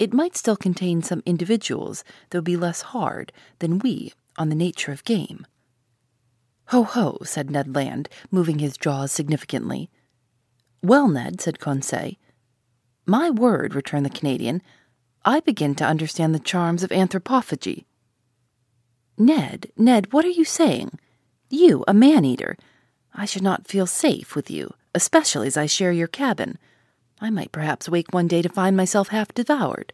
it 0.00 0.12
might 0.12 0.36
still 0.36 0.56
contain 0.56 1.00
some 1.00 1.22
individuals 1.24 2.02
that 2.28 2.38
would 2.38 2.44
be 2.44 2.56
less 2.56 2.82
hard 2.82 3.32
than 3.60 3.78
we 3.78 4.12
on 4.36 4.48
the 4.48 4.56
nature 4.56 4.90
of 4.90 5.04
game. 5.04 5.46
Ho 6.70 6.82
ho, 6.82 7.18
said 7.22 7.48
Ned 7.48 7.72
Land, 7.72 8.08
moving 8.32 8.58
his 8.58 8.76
jaws 8.76 9.12
significantly. 9.12 9.88
Well, 10.82 11.06
Ned, 11.06 11.40
said 11.40 11.60
Conseil. 11.60 12.14
My 13.06 13.30
word, 13.30 13.76
returned 13.76 14.04
the 14.06 14.10
Canadian, 14.10 14.60
I 15.24 15.38
begin 15.38 15.76
to 15.76 15.84
understand 15.84 16.34
the 16.34 16.40
charms 16.40 16.82
of 16.82 16.90
anthropophagy. 16.90 17.84
Ned, 19.18 19.70
Ned, 19.76 20.12
what 20.12 20.24
are 20.24 20.30
you 20.30 20.44
saying? 20.44 20.98
You, 21.48 21.84
a 21.88 21.94
man 21.94 22.24
eater. 22.24 22.56
I 23.14 23.24
should 23.24 23.42
not 23.42 23.66
feel 23.66 23.86
safe 23.86 24.34
with 24.34 24.50
you, 24.50 24.74
especially 24.94 25.46
as 25.46 25.56
I 25.56 25.66
share 25.66 25.92
your 25.92 26.06
cabin. 26.08 26.58
I 27.20 27.30
might 27.30 27.52
perhaps 27.52 27.88
wake 27.88 28.12
one 28.12 28.28
day 28.28 28.42
to 28.42 28.48
find 28.48 28.76
myself 28.76 29.08
half 29.08 29.32
devoured. 29.32 29.92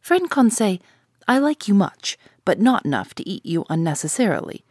Friend 0.00 0.28
Conseil, 0.28 0.78
I 1.28 1.38
like 1.38 1.68
you 1.68 1.74
much, 1.74 2.18
but 2.44 2.60
not 2.60 2.84
enough 2.84 3.14
to 3.14 3.28
eat 3.28 3.46
you 3.46 3.64
unnecessarily. 3.70 4.64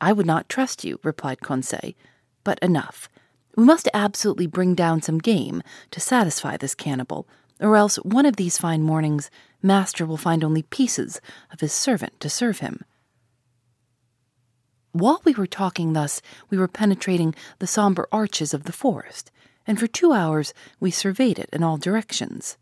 I 0.00 0.12
would 0.12 0.26
not 0.26 0.48
trust 0.48 0.84
you, 0.84 0.98
replied 1.04 1.40
Conseil, 1.40 1.92
but 2.42 2.58
enough. 2.58 3.08
We 3.56 3.64
must 3.64 3.88
absolutely 3.94 4.46
bring 4.46 4.74
down 4.74 5.02
some 5.02 5.18
game 5.18 5.62
to 5.92 6.00
satisfy 6.00 6.56
this 6.56 6.74
cannibal, 6.74 7.28
or 7.62 7.76
else 7.76 7.96
one 7.96 8.26
of 8.26 8.36
these 8.36 8.58
fine 8.58 8.82
mornings 8.82 9.30
master 9.62 10.04
will 10.04 10.16
find 10.16 10.42
only 10.42 10.62
pieces 10.62 11.20
of 11.52 11.60
his 11.60 11.72
servant 11.72 12.18
to 12.20 12.28
serve 12.28 12.58
him. 12.58 12.84
While 14.90 15.22
we 15.24 15.32
were 15.32 15.46
talking 15.46 15.94
thus, 15.94 16.20
we 16.50 16.58
were 16.58 16.68
penetrating 16.68 17.34
the 17.60 17.66
somber 17.66 18.06
arches 18.12 18.52
of 18.52 18.64
the 18.64 18.72
forest, 18.72 19.30
and 19.66 19.78
for 19.78 19.86
two 19.86 20.12
hours 20.12 20.52
we 20.80 20.90
surveyed 20.90 21.38
it 21.38 21.48
in 21.52 21.62
all 21.62 21.78
directions. 21.78 22.58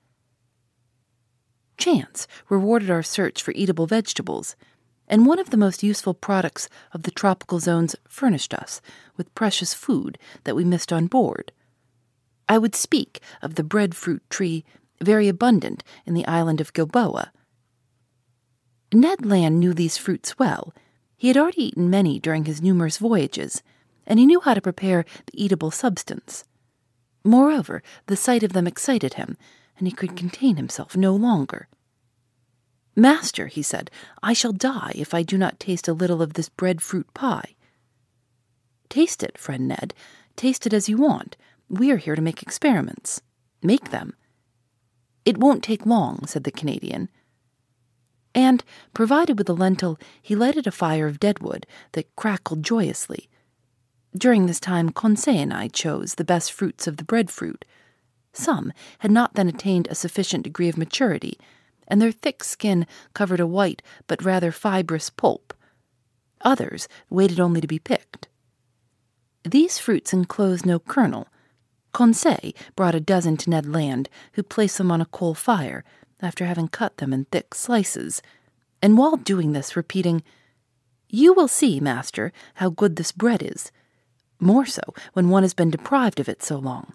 Chance 1.76 2.28
rewarded 2.48 2.90
our 2.90 3.02
search 3.02 3.42
for 3.42 3.52
eatable 3.52 3.86
vegetables, 3.86 4.54
and 5.08 5.26
one 5.26 5.40
of 5.40 5.50
the 5.50 5.56
most 5.56 5.82
useful 5.82 6.14
products 6.14 6.68
of 6.92 7.02
the 7.02 7.10
tropical 7.10 7.58
zones 7.58 7.96
furnished 8.06 8.54
us 8.54 8.80
with 9.16 9.34
precious 9.34 9.74
food 9.74 10.18
that 10.44 10.54
we 10.54 10.62
missed 10.62 10.92
on 10.92 11.06
board. 11.08 11.50
I 12.48 12.58
would 12.58 12.74
speak 12.74 13.20
of 13.42 13.54
the 13.54 13.64
breadfruit 13.64 14.22
tree, 14.28 14.64
very 15.02 15.28
abundant 15.28 15.82
in 16.06 16.14
the 16.14 16.26
island 16.26 16.60
of 16.60 16.72
Gilboa. 16.72 17.32
Ned 18.92 19.24
Land 19.24 19.60
knew 19.60 19.72
these 19.72 19.96
fruits 19.96 20.38
well. 20.38 20.74
He 21.16 21.28
had 21.28 21.36
already 21.36 21.64
eaten 21.64 21.90
many 21.90 22.18
during 22.18 22.44
his 22.44 22.62
numerous 22.62 22.98
voyages, 22.98 23.62
and 24.06 24.18
he 24.18 24.26
knew 24.26 24.40
how 24.40 24.54
to 24.54 24.60
prepare 24.60 25.04
the 25.26 25.44
eatable 25.44 25.70
substance. 25.70 26.44
Moreover, 27.22 27.82
the 28.06 28.16
sight 28.16 28.42
of 28.42 28.52
them 28.52 28.66
excited 28.66 29.14
him, 29.14 29.36
and 29.78 29.86
he 29.86 29.92
could 29.92 30.16
contain 30.16 30.56
himself 30.56 30.96
no 30.96 31.14
longer. 31.14 31.68
Master, 32.96 33.46
he 33.46 33.62
said, 33.62 33.90
I 34.22 34.32
shall 34.32 34.52
die 34.52 34.92
if 34.94 35.14
I 35.14 35.22
do 35.22 35.38
not 35.38 35.60
taste 35.60 35.86
a 35.86 35.92
little 35.92 36.20
of 36.20 36.34
this 36.34 36.48
breadfruit 36.48 37.12
pie. 37.14 37.54
Taste 38.88 39.22
it, 39.22 39.38
friend 39.38 39.68
Ned. 39.68 39.94
Taste 40.36 40.66
it 40.66 40.72
as 40.72 40.88
you 40.88 40.96
want. 40.96 41.36
We 41.68 41.90
are 41.92 41.96
here 41.96 42.16
to 42.16 42.22
make 42.22 42.42
experiments. 42.42 43.22
Make 43.62 43.90
them. 43.90 44.14
It 45.24 45.38
won't 45.38 45.62
take 45.62 45.86
long, 45.86 46.26
said 46.26 46.44
the 46.44 46.50
Canadian. 46.50 47.08
And, 48.34 48.62
provided 48.94 49.38
with 49.38 49.48
a 49.48 49.52
lentil, 49.52 49.98
he 50.22 50.34
lighted 50.34 50.66
a 50.66 50.72
fire 50.72 51.06
of 51.06 51.20
deadwood 51.20 51.66
that 51.92 52.14
crackled 52.16 52.62
joyously. 52.62 53.28
During 54.16 54.46
this 54.46 54.60
time, 54.60 54.90
Conseil 54.90 55.36
and 55.42 55.52
I 55.52 55.68
chose 55.68 56.14
the 56.14 56.24
best 56.24 56.52
fruits 56.52 56.86
of 56.86 56.96
the 56.96 57.04
breadfruit, 57.04 57.64
some 58.32 58.72
had 59.00 59.10
not 59.10 59.34
then 59.34 59.48
attained 59.48 59.88
a 59.88 59.94
sufficient 59.94 60.44
degree 60.44 60.68
of 60.68 60.78
maturity, 60.78 61.38
and 61.88 62.00
their 62.00 62.12
thick 62.12 62.44
skin 62.44 62.86
covered 63.14 63.40
a 63.40 63.46
white 63.46 63.82
but 64.06 64.24
rather 64.24 64.52
fibrous 64.52 65.10
pulp. 65.10 65.52
Others 66.42 66.88
waited 67.08 67.40
only 67.40 67.60
to 67.60 67.66
be 67.66 67.78
picked. 67.78 68.28
These 69.42 69.78
fruits 69.78 70.12
enclosed 70.12 70.64
no 70.64 70.78
kernel. 70.78 71.28
Conseil 71.92 72.52
brought 72.76 72.94
a 72.94 73.00
dozen 73.00 73.36
to 73.38 73.50
Ned 73.50 73.66
Land, 73.66 74.08
who 74.32 74.42
placed 74.42 74.78
them 74.78 74.90
on 74.90 75.00
a 75.00 75.06
coal 75.06 75.34
fire 75.34 75.84
after 76.22 76.44
having 76.44 76.68
cut 76.68 76.98
them 76.98 77.12
in 77.12 77.24
thick 77.26 77.54
slices, 77.54 78.22
and 78.82 78.96
while 78.96 79.16
doing 79.16 79.52
this, 79.52 79.76
repeating, 79.76 80.22
You 81.08 81.32
will 81.32 81.48
see, 81.48 81.80
master, 81.80 82.32
how 82.54 82.70
good 82.70 82.96
this 82.96 83.12
bread 83.12 83.42
is. 83.42 83.70
More 84.38 84.66
so 84.66 84.82
when 85.12 85.28
one 85.28 85.42
has 85.42 85.54
been 85.54 85.70
deprived 85.70 86.18
of 86.18 86.28
it 86.28 86.42
so 86.42 86.56
long. 86.56 86.94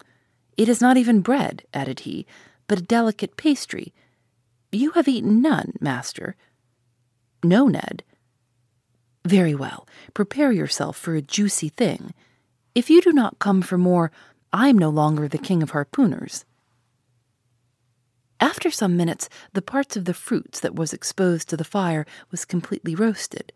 It 0.57 0.69
is 0.69 0.81
not 0.81 0.97
even 0.97 1.21
bread, 1.21 1.63
added 1.73 2.01
he, 2.01 2.25
but 2.67 2.79
a 2.79 2.83
delicate 2.83 3.37
pastry. 3.37 3.93
You 4.71 4.91
have 4.91 5.07
eaten 5.07 5.41
none, 5.41 5.73
master. 5.79 6.35
No, 7.43 7.67
Ned. 7.67 8.03
Very 9.25 9.53
well. 9.53 9.87
Prepare 10.13 10.51
yourself 10.51 10.97
for 10.97 11.15
a 11.15 11.21
juicy 11.21 11.69
thing. 11.69 12.13
If 12.73 12.89
you 12.89 13.01
do 13.01 13.11
not 13.11 13.39
come 13.39 13.61
for 13.61 13.77
more, 13.77 14.11
I 14.55 14.69
am 14.69 14.77
no 14.77 14.89
longer 14.89 15.27
the 15.27 15.37
king 15.37 15.61
of 15.61 15.71
harpooners. 15.71 16.45
After 18.39 18.71
some 18.71 18.95
minutes, 18.95 19.27
the 19.51 19.61
parts 19.61 19.97
of 19.97 20.05
the 20.05 20.13
fruits 20.13 20.61
that 20.61 20.75
was 20.75 20.93
exposed 20.93 21.49
to 21.49 21.57
the 21.57 21.65
fire 21.65 22.05
was 22.31 22.45
completely 22.45 22.95
roasted. 22.95 23.51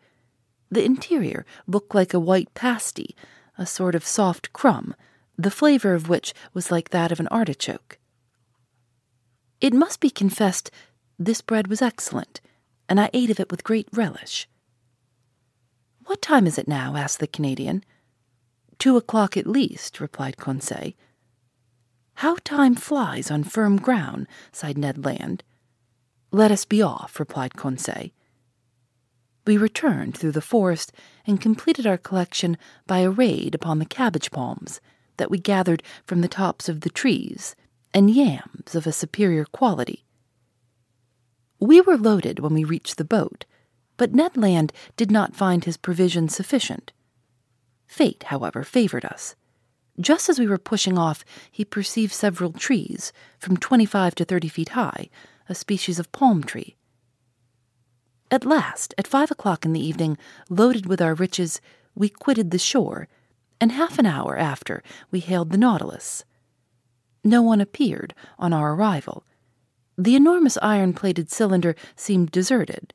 The 0.69 0.83
interior 0.83 1.45
looked 1.65 1.95
like 1.95 2.13
a 2.13 2.19
white 2.19 2.53
pasty, 2.53 3.15
a 3.57 3.65
sort 3.65 3.95
of 3.95 4.05
soft 4.05 4.51
crumb, 4.51 4.93
the 5.38 5.49
flavor 5.49 5.93
of 5.93 6.09
which 6.09 6.33
was 6.53 6.69
like 6.69 6.89
that 6.89 7.13
of 7.13 7.21
an 7.21 7.29
artichoke. 7.29 7.97
It 9.62 9.71
must 9.71 10.01
be 10.01 10.09
confessed 10.09 10.69
this 11.17 11.41
bread 11.41 11.67
was 11.67 11.81
excellent, 11.81 12.41
and 12.89 12.99
I 12.99 13.09
ate 13.13 13.29
of 13.29 13.39
it 13.39 13.51
with 13.51 13.63
great 13.63 13.88
relish. 13.93 14.49
What 16.07 16.21
time 16.21 16.45
is 16.45 16.57
it 16.57 16.67
now? 16.67 16.97
asked 16.97 17.21
the 17.21 17.27
Canadian. 17.27 17.85
Two 18.79 18.95
o'clock 18.95 19.35
at 19.35 19.45
least, 19.45 19.99
replied 19.99 20.37
Conseil. 20.37 20.93
How 22.15 22.37
time 22.43 22.75
flies 22.75 23.29
on 23.29 23.43
firm 23.43 23.77
ground, 23.77 24.27
sighed 24.51 24.77
Ned 24.77 25.03
Land. 25.05 25.43
Let 26.31 26.51
us 26.51 26.65
be 26.65 26.81
off, 26.81 27.19
replied 27.19 27.55
Conseil. 27.55 28.09
We 29.45 29.57
returned 29.57 30.17
through 30.17 30.31
the 30.31 30.41
forest 30.41 30.91
and 31.27 31.41
completed 31.41 31.85
our 31.85 31.97
collection 31.97 32.57
by 32.87 32.99
a 32.99 33.09
raid 33.09 33.53
upon 33.53 33.79
the 33.79 33.85
cabbage 33.85 34.31
palms 34.31 34.79
that 35.17 35.29
we 35.29 35.37
gathered 35.39 35.83
from 36.05 36.21
the 36.21 36.27
tops 36.27 36.69
of 36.69 36.81
the 36.81 36.89
trees, 36.89 37.55
and 37.93 38.09
yams 38.09 38.75
of 38.75 38.87
a 38.87 38.91
superior 38.91 39.45
quality. 39.45 40.05
We 41.59 41.81
were 41.81 41.97
loaded 41.97 42.39
when 42.39 42.53
we 42.53 42.63
reached 42.63 42.97
the 42.97 43.03
boat, 43.03 43.45
but 43.97 44.13
Ned 44.13 44.37
Land 44.37 44.71
did 44.95 45.11
not 45.11 45.35
find 45.35 45.65
his 45.65 45.75
provisions 45.75 46.33
sufficient. 46.33 46.93
Fate, 47.89 48.23
however, 48.28 48.63
favored 48.63 49.04
us. 49.04 49.36
Just 49.99 50.30
as 50.30 50.39
we 50.39 50.47
were 50.47 50.60
pushing 50.60 50.97
off, 50.97 51.25
he 51.52 51.65
perceived 51.65 52.13
several 52.13 52.54
trees, 52.54 53.12
from 53.39 53.58
twenty 53.58 53.86
five 53.86 54.13
to 54.15 54.23
thirty 54.23 54.47
feet 54.47 54.69
high, 54.69 55.10
a 55.49 55.56
species 55.56 55.97
of 55.97 56.12
palm 56.12 56.43
tree. 56.43 56.75
At 58.30 58.45
last, 58.45 58.93
at 58.97 59.08
five 59.08 59.32
o'clock 59.32 59.65
in 59.65 59.73
the 59.73 59.86
evening, 59.86 60.19
loaded 60.49 60.86
with 60.86 61.02
our 61.02 61.15
riches, 61.15 61.60
we 61.95 62.10
quitted 62.10 62.52
the 62.52 62.60
shore 62.60 63.08
and 63.60 63.71
half 63.71 63.97
an 63.97 64.06
hour 64.06 64.38
after 64.38 64.84
we 65.10 65.19
hailed 65.19 65.49
the 65.49 65.58
Nautilus. 65.58 66.23
No 67.23 67.41
one 67.41 67.60
appeared 67.60 68.13
on 68.38 68.54
our 68.54 68.75
arrival. 68.75 69.25
The 69.97 70.15
enormous 70.15 70.60
iron 70.62 70.93
plated 70.93 71.32
cylinder 71.32 71.75
seemed 71.95 72.32
deserted. 72.32 72.93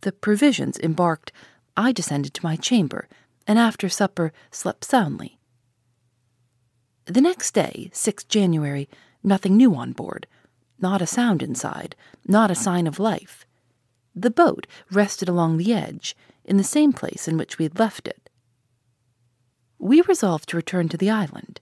The 0.00 0.10
provisions 0.10 0.78
embarked, 0.78 1.32
I 1.76 1.92
descended 1.92 2.32
to 2.34 2.44
my 2.44 2.56
chamber, 2.56 3.08
and 3.46 3.58
after 3.58 3.88
supper 3.88 4.32
slept 4.50 4.84
soundly. 4.84 5.38
The 7.06 7.20
next 7.20 7.52
day, 7.52 7.90
6th 7.92 8.28
January, 8.28 8.88
nothing 9.22 9.56
new 9.56 9.74
on 9.74 9.92
board, 9.92 10.26
not 10.78 11.02
a 11.02 11.06
sound 11.06 11.42
inside, 11.42 11.96
not 12.26 12.50
a 12.50 12.54
sign 12.54 12.86
of 12.86 12.98
life. 12.98 13.44
The 14.14 14.30
boat 14.30 14.66
rested 14.90 15.28
along 15.28 15.56
the 15.56 15.72
edge, 15.72 16.16
in 16.44 16.56
the 16.56 16.64
same 16.64 16.92
place 16.92 17.28
in 17.28 17.36
which 17.36 17.58
we 17.58 17.64
had 17.64 17.78
left 17.78 18.06
it. 18.08 18.28
We 19.78 20.00
resolved 20.02 20.48
to 20.50 20.56
return 20.56 20.88
to 20.90 20.96
the 20.96 21.10
island. 21.10 21.60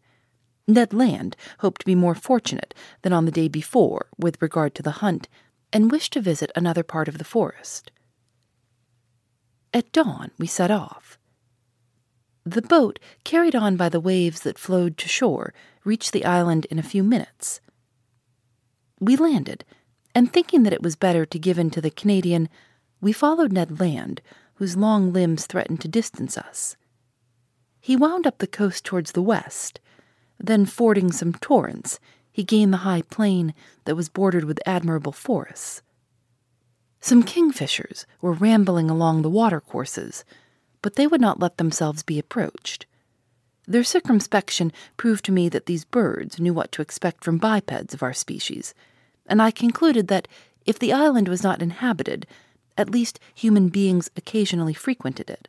Ned 0.67 0.93
Land 0.93 1.37
hoped 1.59 1.81
to 1.83 1.87
be 1.87 1.95
more 1.95 2.15
fortunate 2.15 2.75
than 3.03 3.13
on 3.13 3.25
the 3.25 3.31
day 3.31 3.49
before 3.49 4.09
with 4.19 4.41
regard 4.43 4.75
to 4.75 4.83
the 4.83 5.01
hunt, 5.03 5.29
and 5.73 5.91
wished 5.91 6.13
to 6.15 6.21
visit 6.21 6.51
another 6.57 6.83
part 6.83 7.09
of 7.09 7.19
the 7.19 7.25
forest. 7.25 7.91
At 9.73 9.93
dawn, 9.93 10.33
we 10.39 10.47
set 10.47 10.71
off. 10.71 11.20
The 12.45 12.63
boat, 12.63 12.99
carried 13.25 13.55
on 13.55 13.77
by 13.77 13.89
the 13.89 14.01
waves 14.01 14.41
that 14.41 14.59
flowed 14.59 14.97
to 14.99 15.09
shore, 15.09 15.53
reached 15.85 16.13
the 16.13 16.25
island 16.25 16.67
in 16.71 16.79
a 16.79 16.83
few 16.83 17.03
minutes. 17.03 17.61
We 18.99 19.17
landed, 19.17 19.65
and 20.15 20.33
thinking 20.33 20.63
that 20.63 20.73
it 20.73 20.83
was 20.83 20.97
better 20.97 21.25
to 21.27 21.39
give 21.39 21.59
in 21.59 21.71
to 21.71 21.81
the 21.81 21.91
Canadian, 21.91 22.49
we 23.01 23.13
followed 23.13 23.53
Ned 23.53 23.81
Land, 23.81 24.23
whose 24.55 24.77
long 24.77 25.13
limbs 25.13 25.47
threatened 25.47 25.81
to 25.83 25.89
distance 25.89 26.37
us. 26.37 26.77
He 27.81 27.97
wound 27.97 28.27
up 28.27 28.39
the 28.39 28.47
coast 28.47 28.85
towards 28.85 29.13
the 29.13 29.23
west, 29.23 29.81
then 30.39 30.67
fording 30.67 31.13
some 31.13 31.33
torrents, 31.35 31.99
he 32.31 32.45
gained 32.45 32.73
the 32.73 32.79
high 32.79 33.03
plain 33.03 33.55
that 33.85 33.97
was 33.97 34.09
bordered 34.09 34.45
with 34.45 34.61
admirable 34.67 35.13
forests. 35.13 35.83
Some 37.01 37.23
kingfishers 37.23 38.05
were 38.21 38.33
rambling 38.33 38.91
along 38.91 39.23
the 39.23 39.31
watercourses, 39.31 40.25
but 40.83 40.97
they 40.97 41.07
would 41.07 41.21
not 41.21 41.41
let 41.41 41.59
themselves 41.59 42.03
be 42.03 42.19
approached. 42.19 42.87
Their 43.67 43.85
circumspection 43.85 44.73
proved 44.97 45.25
to 45.27 45.33
me 45.33 45.49
that 45.49 45.67
these 45.67 45.85
birds 45.85 46.41
knew 46.41 46.55
what 46.55 46.73
to 46.73 46.83
expect 46.83 47.25
from 47.25 47.39
bipeds 47.39 47.95
of 47.95 48.03
our 48.03 48.15
species, 48.15 48.75
and 49.27 49.41
I 49.41 49.51
concluded 49.51 50.09
that 50.09 50.27
if 50.67 50.79
the 50.79 50.93
island 50.93 51.29
was 51.29 51.43
not 51.43 51.63
inhabited, 51.63 52.27
at 52.77 52.91
least 52.91 53.21
human 53.35 53.69
beings 53.69 54.11
occasionally 54.17 54.75
frequented 54.75 55.31
it. 55.31 55.49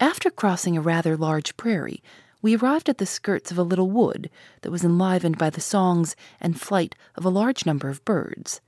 After 0.00 0.30
crossing 0.30 0.76
a 0.76 0.80
rather 0.80 1.16
large 1.16 1.56
prairie, 1.56 2.02
we 2.40 2.56
arrived 2.56 2.88
at 2.88 2.98
the 2.98 3.06
skirts 3.06 3.50
of 3.50 3.58
a 3.58 3.64
little 3.64 3.90
wood 3.90 4.30
that 4.62 4.70
was 4.70 4.84
enlivened 4.84 5.38
by 5.38 5.50
the 5.50 5.60
songs 5.60 6.14
and 6.40 6.60
flight 6.60 6.94
of 7.16 7.24
a 7.24 7.30
large 7.30 7.66
number 7.66 7.88
of 7.88 8.04
birds. 8.04 8.60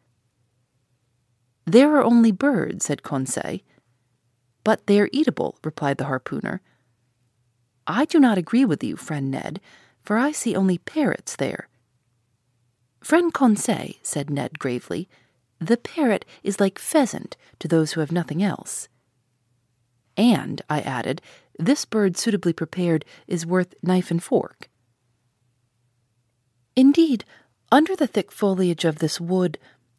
There 1.67 1.95
are 1.95 2.03
only 2.03 2.33
birds, 2.33 2.87
said 2.87 3.03
Conseil. 3.03 3.61
But 4.65 4.87
they 4.87 5.01
are 5.01 5.09
eatable, 5.13 5.57
replied 5.65 5.99
the 5.99 6.05
harpooner. 6.05 6.61
I 7.87 8.05
do 8.05 8.21
not 8.21 8.39
agree 8.39 8.65
with 8.65 8.85
you, 8.85 8.97
friend 8.97 9.31
Ned, 9.31 9.61
for 10.03 10.17
I 10.17 10.33
see 10.33 10.55
only 10.55 10.79
parrots 10.79 11.37
there. 11.37 11.69
Friend 13.01 13.33
Conseil, 13.33 13.95
said 14.03 14.31
Ned 14.31 14.59
gravely, 14.59 15.09
the 15.59 15.77
parrot 15.77 16.25
is 16.43 16.61
like 16.61 16.79
pheasant 16.79 17.37
to 17.59 17.69
those 17.69 17.93
who 17.93 18.01
have 18.01 18.13
nothing 18.13 18.43
else. 18.43 18.89
And, 20.17 20.63
I 20.69 20.81
added, 20.81 21.23
this 21.59 21.85
bird 21.85 22.17
suitably 22.17 22.53
prepared 22.53 23.05
is 23.27 23.47
worth 23.47 23.75
knife 23.83 24.11
and 24.11 24.23
fork. 24.23 24.69
Indeed, 26.77 27.25
under 27.73 27.95
the 27.95 28.07
thick 28.07 28.33
foliage 28.33 28.85
of 28.85 28.99
this 28.99 29.21
wood, 29.21 29.59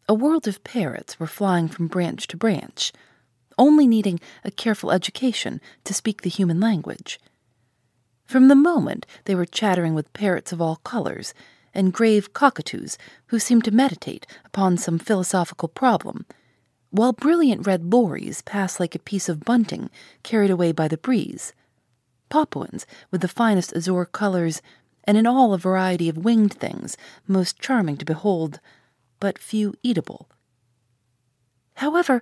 a 0.10 0.14
world 0.14 0.48
of 0.48 0.64
parrots 0.64 1.20
were 1.20 1.28
flying 1.28 1.68
from 1.68 1.88
branch 1.88 2.28
to 2.28 2.38
branch, 2.38 2.92
only 3.62 3.86
needing 3.86 4.20
a 4.44 4.50
careful 4.50 4.92
education 4.92 5.62
to 5.84 5.94
speak 5.94 6.24
the 6.24 6.30
human 6.30 6.60
language. 6.60 7.20
From 8.26 8.48
the 8.48 8.56
moment 8.56 9.06
they 9.26 9.36
were 9.36 9.46
chattering 9.46 9.94
with 9.94 10.12
parrots 10.14 10.52
of 10.52 10.60
all 10.60 10.78
colors, 10.78 11.36
and 11.74 11.94
grave 11.94 12.34
cockatoos 12.34 12.98
who 13.28 13.38
seemed 13.40 13.64
to 13.64 13.72
meditate 13.72 14.26
upon 14.44 14.78
some 14.78 14.98
philosophical 14.98 15.70
problem, 15.70 16.26
while 16.90 17.14
brilliant 17.14 17.68
red 17.68 17.94
lories 17.94 18.42
passed 18.42 18.80
like 18.80 18.96
a 18.96 19.00
piece 19.00 19.30
of 19.30 19.46
bunting 19.46 19.92
carried 20.24 20.50
away 20.50 20.72
by 20.72 20.88
the 20.88 20.98
breeze. 20.98 21.54
Papuans 22.30 22.88
with 23.12 23.22
the 23.22 23.28
finest 23.28 23.76
azure 23.76 24.06
colors, 24.06 24.62
and 25.04 25.18
in 25.18 25.28
all 25.28 25.54
a 25.54 25.60
variety 25.60 26.10
of 26.10 26.18
winged 26.18 26.54
things, 26.54 26.98
most 27.28 27.60
charming 27.60 27.98
to 27.98 28.06
behold, 28.06 28.60
but 29.20 29.38
few 29.38 29.76
eatable. 29.84 30.28
However, 31.76 32.22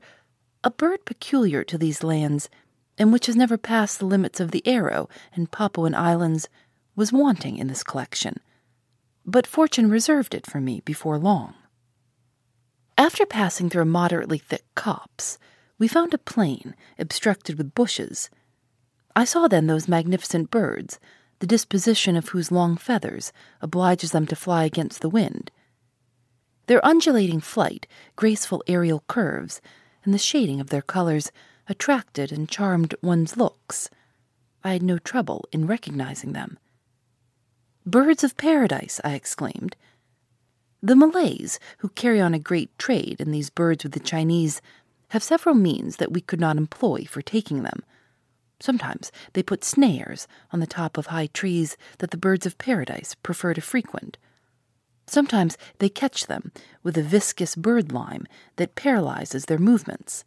a 0.63 0.71
bird 0.71 1.05
peculiar 1.05 1.63
to 1.63 1.77
these 1.77 2.03
lands, 2.03 2.49
and 2.97 3.13
which 3.13 3.27
has 3.27 3.35
never 3.35 3.57
passed 3.57 3.99
the 3.99 4.05
limits 4.05 4.39
of 4.39 4.51
the 4.51 4.63
Aru 4.65 5.07
and 5.33 5.51
Papuan 5.51 5.95
Islands, 5.95 6.49
was 6.95 7.13
wanting 7.13 7.57
in 7.57 7.67
this 7.67 7.83
collection 7.83 8.39
but 9.29 9.47
fortune 9.47 9.89
reserved 9.89 10.33
it 10.33 10.45
for 10.45 10.59
me 10.59 10.81
before 10.85 11.17
long. 11.17 11.53
After 12.97 13.25
passing 13.25 13.69
through 13.69 13.83
a 13.83 13.85
moderately 13.85 14.39
thick 14.39 14.65
copse, 14.75 15.37
we 15.77 15.87
found 15.87 16.13
a 16.13 16.17
plain 16.17 16.75
obstructed 16.97 17.57
with 17.57 17.75
bushes. 17.75 18.29
I 19.15 19.25
saw 19.25 19.47
then 19.47 19.67
those 19.67 19.87
magnificent 19.87 20.51
birds, 20.51 20.99
the 21.39 21.47
disposition 21.47 22.15
of 22.15 22.29
whose 22.29 22.51
long 22.51 22.75
feathers 22.75 23.31
obliges 23.61 24.11
them 24.11 24.25
to 24.27 24.35
fly 24.35 24.65
against 24.65 25.01
the 25.01 25.09
wind. 25.09 25.51
Their 26.67 26.85
undulating 26.85 27.39
flight, 27.39 27.87
graceful 28.15 28.63
aerial 28.67 29.03
curves, 29.07 29.61
and 30.09 30.13
the 30.15 30.17
shading 30.17 30.59
of 30.59 30.71
their 30.71 30.81
colors 30.81 31.31
attracted 31.67 32.31
and 32.31 32.49
charmed 32.49 32.95
one's 32.99 33.37
looks. 33.37 33.91
I 34.63 34.73
had 34.73 34.81
no 34.81 34.97
trouble 34.97 35.47
in 35.51 35.67
recognizing 35.67 36.33
them. 36.33 36.57
Birds 37.85 38.23
of 38.23 38.35
paradise, 38.35 38.99
I 39.03 39.13
exclaimed. 39.13 39.75
The 40.81 40.95
Malays, 40.95 41.59
who 41.77 41.89
carry 41.89 42.19
on 42.19 42.33
a 42.33 42.39
great 42.39 42.75
trade 42.79 43.17
in 43.19 43.29
these 43.29 43.51
birds 43.51 43.83
with 43.83 43.93
the 43.93 43.99
Chinese, 43.99 44.63
have 45.09 45.21
several 45.21 45.53
means 45.53 45.97
that 45.97 46.11
we 46.11 46.21
could 46.21 46.39
not 46.39 46.57
employ 46.57 47.05
for 47.07 47.21
taking 47.21 47.61
them. 47.61 47.83
Sometimes 48.59 49.11
they 49.33 49.43
put 49.43 49.63
snares 49.63 50.27
on 50.51 50.59
the 50.59 50.65
top 50.65 50.97
of 50.97 51.05
high 51.05 51.27
trees 51.27 51.77
that 51.99 52.09
the 52.09 52.17
birds 52.17 52.47
of 52.47 52.57
paradise 52.57 53.13
prefer 53.13 53.53
to 53.53 53.61
frequent. 53.61 54.17
Sometimes 55.09 55.57
they 55.79 55.89
catch 55.89 56.27
them 56.27 56.51
with 56.83 56.97
a 56.97 57.03
viscous 57.03 57.55
bird 57.55 57.91
lime 57.91 58.25
that 58.57 58.75
paralyzes 58.75 59.45
their 59.45 59.57
movements. 59.57 60.23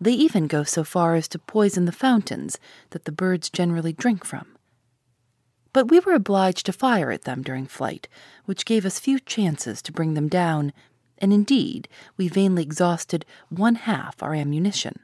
They 0.00 0.12
even 0.12 0.46
go 0.46 0.62
so 0.62 0.84
far 0.84 1.14
as 1.16 1.28
to 1.28 1.38
poison 1.38 1.84
the 1.84 1.92
fountains 1.92 2.58
that 2.90 3.04
the 3.04 3.12
birds 3.12 3.50
generally 3.50 3.92
drink 3.92 4.24
from 4.24 4.46
but 5.72 5.90
we 5.90 6.00
were 6.00 6.14
obliged 6.14 6.66
to 6.66 6.72
fire 6.72 7.10
at 7.10 7.22
them 7.22 7.42
during 7.42 7.66
flight, 7.66 8.08
which 8.44 8.64
gave 8.64 8.84
us 8.84 8.98
few 8.98 9.18
chances 9.20 9.80
to 9.82 9.92
bring 9.92 10.14
them 10.14 10.28
down, 10.28 10.72
and 11.18 11.32
indeed 11.32 11.88
we 12.16 12.28
vainly 12.28 12.62
exhausted 12.62 13.24
one 13.48 13.74
half 13.76 14.22
our 14.22 14.34
ammunition. 14.34 14.98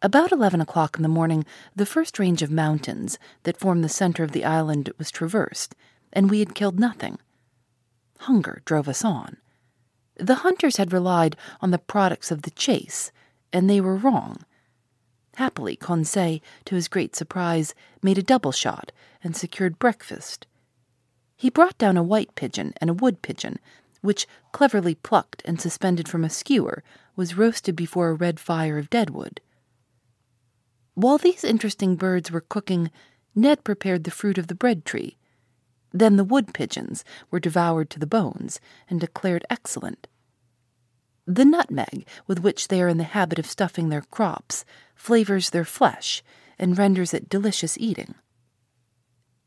About 0.00 0.32
eleven 0.32 0.60
o'clock 0.60 0.96
in 0.96 1.02
the 1.02 1.08
morning, 1.08 1.44
the 1.74 1.86
first 1.86 2.18
range 2.18 2.42
of 2.42 2.50
mountains 2.50 3.18
that 3.44 3.56
formed 3.56 3.84
the 3.84 3.88
center 3.88 4.24
of 4.24 4.32
the 4.32 4.44
island 4.44 4.90
was 4.98 5.10
traversed, 5.10 5.74
and 6.12 6.30
we 6.30 6.40
had 6.40 6.54
killed 6.54 6.78
nothing. 6.78 7.18
Hunger 8.20 8.62
drove 8.64 8.88
us 8.88 9.04
on. 9.04 9.38
The 10.16 10.36
hunters 10.36 10.76
had 10.76 10.92
relied 10.92 11.36
on 11.60 11.70
the 11.70 11.78
products 11.78 12.30
of 12.30 12.42
the 12.42 12.50
chase, 12.50 13.10
and 13.52 13.68
they 13.68 13.80
were 13.80 13.96
wrong 13.96 14.44
Happily, 15.36 15.76
Conseil, 15.76 16.40
to 16.66 16.74
his 16.74 16.88
great 16.88 17.16
surprise, 17.16 17.74
made 18.02 18.18
a 18.18 18.22
double 18.22 18.52
shot 18.52 18.92
and 19.24 19.34
secured 19.34 19.78
breakfast. 19.78 20.46
He 21.36 21.50
brought 21.50 21.78
down 21.78 21.96
a 21.96 22.02
white 22.02 22.34
pigeon 22.34 22.74
and 22.80 22.90
a 22.90 22.94
wood 22.94 23.22
pigeon, 23.22 23.58
which, 24.02 24.26
cleverly 24.52 24.94
plucked 24.94 25.42
and 25.44 25.60
suspended 25.60 26.08
from 26.08 26.24
a 26.24 26.30
skewer, 26.30 26.82
was 27.16 27.36
roasted 27.36 27.74
before 27.76 28.10
a 28.10 28.14
red 28.14 28.38
fire 28.38 28.78
of 28.78 28.90
deadwood. 28.90 29.40
While 30.94 31.18
these 31.18 31.44
interesting 31.44 31.96
birds 31.96 32.30
were 32.30 32.42
cooking, 32.42 32.90
Ned 33.34 33.64
prepared 33.64 34.04
the 34.04 34.10
fruit 34.10 34.36
of 34.36 34.48
the 34.48 34.54
bread 34.54 34.84
tree. 34.84 35.16
Then 35.92 36.16
the 36.16 36.24
wood 36.24 36.54
pigeons 36.54 37.04
were 37.30 37.40
devoured 37.40 37.90
to 37.90 37.98
the 37.98 38.06
bones 38.06 38.60
and 38.88 39.00
declared 39.00 39.44
excellent. 39.50 40.06
The 41.26 41.44
nutmeg 41.44 42.06
with 42.26 42.40
which 42.40 42.68
they 42.68 42.82
are 42.82 42.88
in 42.88 42.98
the 42.98 43.04
habit 43.04 43.38
of 43.38 43.46
stuffing 43.46 43.88
their 43.88 44.02
crops 44.02 44.64
flavors 44.94 45.50
their 45.50 45.64
flesh 45.64 46.22
and 46.58 46.78
renders 46.78 47.14
it 47.14 47.28
delicious 47.28 47.78
eating. 47.78 48.14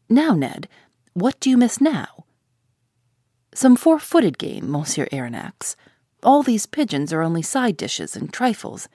Now, 0.09 0.33
Ned, 0.33 0.67
what 1.13 1.39
do 1.39 1.49
you 1.49 1.57
miss 1.57 1.81
now? 1.81 2.25
Some 3.53 3.75
four 3.75 3.99
footed 3.99 4.37
game, 4.37 4.69
Monsieur 4.69 5.07
Aronnax. 5.11 5.75
All 6.23 6.43
these 6.43 6.65
pigeons 6.65 7.13
are 7.13 7.21
only 7.21 7.41
side 7.41 7.77
dishes 7.77 8.15
and 8.15 8.31
trifles, 8.31 8.89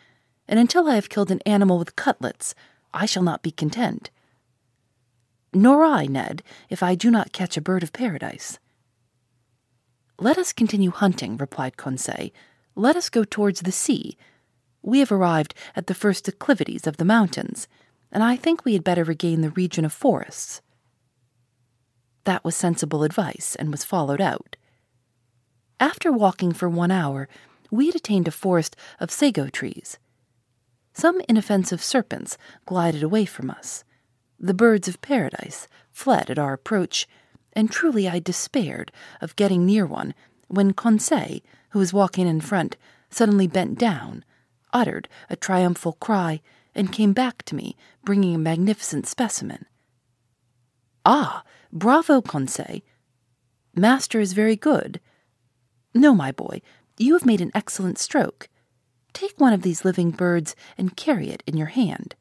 and 0.47 0.59
until 0.59 0.89
I 0.89 0.97
have 0.97 1.09
killed 1.09 1.31
an 1.31 1.41
animal 1.47 1.79
with 1.79 1.97
cutlets, 1.97 2.55
I 2.93 3.07
shall 3.07 3.23
not 3.23 3.43
be 3.43 3.51
content. 3.51 4.11
Nor 5.53 5.85
I, 5.85 6.07
Ned, 6.07 6.43
if 6.69 6.83
I 6.83 6.95
do 6.95 7.11
not 7.11 7.33
catch 7.33 7.57
a 7.57 7.61
bird 7.61 7.83
of 7.83 7.93
paradise. 7.93 8.59
Let 10.19 10.39
us 10.39 10.53
continue 10.53 10.91
hunting, 10.91 11.37
replied 11.37 11.77
Conseil, 11.77 12.31
Let 12.77 12.97
us 12.97 13.09
go 13.09 13.25
towards 13.25 13.63
the 13.63 13.73
sea. 13.73 14.17
We 14.83 15.01
have 15.01 15.11
arrived 15.11 15.55
at 15.75 15.87
the 15.87 15.95
first 15.95 16.25
declivities 16.25 16.87
of 16.87 16.99
the 16.99 17.05
mountains, 17.05 17.69
and 18.13 18.23
I 18.23 18.37
think 18.37 18.65
we 18.65 18.75
had 18.75 18.85
better 18.85 19.05
regain 19.05 19.41
the 19.41 19.51
region 19.51 19.85
of 19.85 19.93
forests. 19.93 20.61
That 22.25 22.45
was 22.45 22.55
sensible 22.55 23.03
advice 23.03 23.57
and 23.57 23.71
was 23.71 23.85
followed 23.85 24.21
out. 24.21 24.57
After 25.81 26.13
walking 26.13 26.53
for 26.53 26.69
one 26.69 26.91
hour, 26.91 27.29
we 27.71 27.87
had 27.87 27.95
attained 27.95 28.29
a 28.29 28.33
forest 28.33 28.77
of 28.99 29.11
sago 29.11 29.49
trees. 29.49 29.99
Some 30.93 31.21
inoffensive 31.29 31.83
serpents 31.83 32.37
glided 32.67 33.03
away 33.03 33.25
from 33.25 33.51
us. 33.51 33.85
The 34.43 34.55
birds 34.55 34.89
of 34.89 35.03
paradise 35.03 35.69
fled 35.93 36.31
at 36.31 36.39
our 36.39 36.55
approach, 36.55 37.07
and 37.53 37.71
truly 37.71 38.09
I 38.09 38.21
despaired 38.21 38.91
of 39.21 39.37
getting 39.37 39.67
near 39.67 39.85
one 39.85 40.15
when 40.49 40.73
Conseil, 40.73 41.41
who 41.71 41.79
was 41.79 41.93
walking 41.93 42.27
in 42.27 42.41
front, 42.41 42.79
suddenly 43.11 43.47
bent 43.47 43.79
down, 43.79 44.25
uttered 44.73 45.09
a 45.29 45.37
triumphal 45.37 45.93
cry, 45.93 46.41
and 46.75 46.93
came 46.93 47.13
back 47.13 47.43
to 47.45 47.55
me, 47.55 47.77
bringing 48.03 48.35
a 48.35 48.39
magnificent 48.39 49.07
specimen. 49.07 49.67
Ah, 51.05 51.43
bravo, 51.71 52.23
Conseil. 52.23 52.81
Master 53.75 54.21
is 54.21 54.33
very 54.33 54.57
good. 54.57 55.01
No, 55.93 56.15
my 56.15 56.33
boy, 56.33 56.63
you 56.97 57.13
have 57.13 57.27
made 57.27 57.43
an 57.43 57.53
excellent 57.55 57.99
stroke. 57.99 58.49
Take 59.13 59.39
one 59.39 59.53
of 59.53 59.63
these 59.63 59.85
living 59.85 60.13
birds 60.13 60.57
and 60.79 60.97
carry 60.97 61.29
it 61.29 61.43
in 61.47 61.59
your 61.59 61.69
hand. 61.69 62.15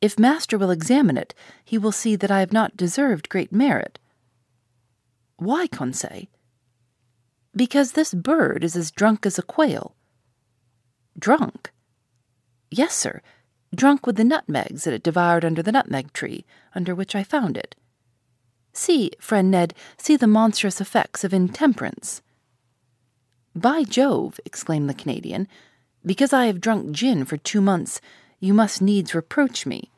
If 0.00 0.18
master 0.18 0.58
will 0.58 0.70
examine 0.70 1.16
it, 1.16 1.34
he 1.64 1.78
will 1.78 1.92
see 1.92 2.16
that 2.16 2.30
I 2.30 2.40
have 2.40 2.52
not 2.52 2.76
deserved 2.76 3.28
great 3.28 3.52
merit. 3.52 3.98
Why, 5.36 5.66
Conseil? 5.66 6.26
Because 7.54 7.92
this 7.92 8.12
bird 8.12 8.62
is 8.62 8.76
as 8.76 8.90
drunk 8.90 9.24
as 9.24 9.38
a 9.38 9.42
quail. 9.42 9.94
Drunk? 11.18 11.72
Yes, 12.70 12.94
sir, 12.94 13.22
drunk 13.74 14.06
with 14.06 14.16
the 14.16 14.24
nutmegs 14.24 14.84
that 14.84 14.94
it 14.94 15.02
devoured 15.02 15.44
under 15.44 15.62
the 15.62 15.72
nutmeg 15.72 16.12
tree, 16.12 16.44
under 16.74 16.94
which 16.94 17.14
I 17.14 17.22
found 17.22 17.56
it. 17.56 17.74
See, 18.72 19.10
friend 19.18 19.50
Ned, 19.50 19.72
see 19.96 20.16
the 20.16 20.26
monstrous 20.26 20.80
effects 20.80 21.24
of 21.24 21.32
intemperance. 21.32 22.20
By 23.54 23.84
Jove, 23.84 24.38
exclaimed 24.44 24.90
the 24.90 24.94
Canadian, 24.94 25.48
because 26.04 26.34
I 26.34 26.44
have 26.44 26.60
drunk 26.60 26.92
gin 26.92 27.24
for 27.24 27.38
two 27.38 27.62
months, 27.62 28.02
you 28.46 28.54
must 28.54 28.80
needs 28.80 29.14
reproach 29.14 29.66
me. 29.66 29.90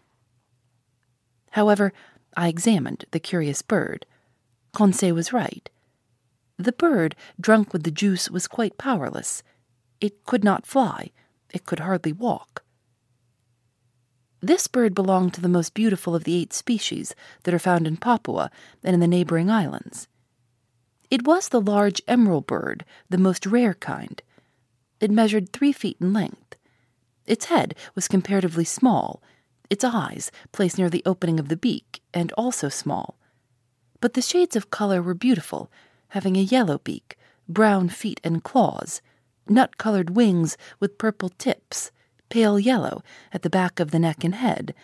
However, 1.51 1.93
I 2.37 2.49
examined 2.49 3.05
the 3.11 3.21
curious 3.21 3.63
bird. 3.63 4.07
Conseil 4.73 5.15
was 5.15 5.33
right. 5.33 5.69
The 6.57 6.73
bird, 6.73 7.15
drunk 7.41 7.73
with 7.73 7.85
the 7.85 7.91
juice, 7.91 8.31
was 8.31 8.49
quite 8.49 8.79
powerless. 8.79 9.43
It 10.01 10.25
could 10.25 10.45
not 10.45 10.67
fly, 10.67 11.11
it 11.53 11.65
could 11.67 11.81
hardly 11.81 12.13
walk. 12.13 12.65
This 14.41 14.67
bird 14.67 14.95
belonged 14.95 15.35
to 15.35 15.41
the 15.41 15.49
most 15.49 15.75
beautiful 15.75 16.15
of 16.15 16.25
the 16.25 16.41
eight 16.41 16.53
species 16.53 17.15
that 17.43 17.55
are 17.55 17.59
found 17.59 17.87
in 17.87 17.97
Papua 17.97 18.51
and 18.85 18.95
in 18.95 19.01
the 19.01 19.09
neighboring 19.09 19.51
islands. 19.51 20.07
It 21.11 21.27
was 21.27 21.49
the 21.49 21.61
large 21.61 22.03
emerald 22.07 22.47
bird, 22.47 22.85
the 23.09 23.19
most 23.19 23.47
rare 23.47 23.75
kind. 23.75 24.23
It 25.01 25.11
measured 25.11 25.53
three 25.53 25.73
feet 25.73 25.97
in 26.01 26.13
length. 26.13 26.57
Its 27.29 27.45
head 27.45 27.75
was 27.95 28.09
comparatively 28.09 28.65
small, 28.65 29.23
its 29.69 29.85
eyes 29.85 30.33
placed 30.51 30.79
near 30.79 30.89
the 30.89 31.03
opening 31.05 31.39
of 31.39 31.49
the 31.49 31.57
beak, 31.57 32.01
and 32.15 32.33
also 32.33 32.71
small. 32.71 33.19
But 34.01 34.15
the 34.15 34.23
shades 34.23 34.57
of 34.57 34.71
color 34.71 35.03
were 35.03 35.15
beautiful, 35.15 35.71
having 36.09 36.37
a 36.37 36.41
yellow 36.41 36.79
beak, 36.79 37.19
brown 37.47 37.91
feet 37.91 38.19
and 38.25 38.43
claws, 38.43 39.03
nut 39.47 39.77
colored 39.77 40.17
wings 40.17 40.57
with 40.81 40.97
purple 40.97 41.29
tips, 41.29 41.91
pale 42.31 42.59
yellow 42.59 43.03
at 43.31 43.43
the 43.43 43.51
back 43.51 43.79
of 43.79 43.91
the 43.91 43.99
neck 43.99 44.25
and 44.25 44.35
head, 44.35 44.75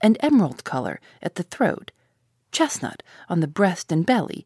and 0.00 0.16
emerald 0.18 0.64
color 0.64 1.00
at 1.22 1.36
the 1.36 1.44
throat, 1.44 1.92
chestnut 2.50 3.04
on 3.28 3.38
the 3.38 3.46
breast 3.46 3.92
and 3.92 4.04
belly. 4.04 4.44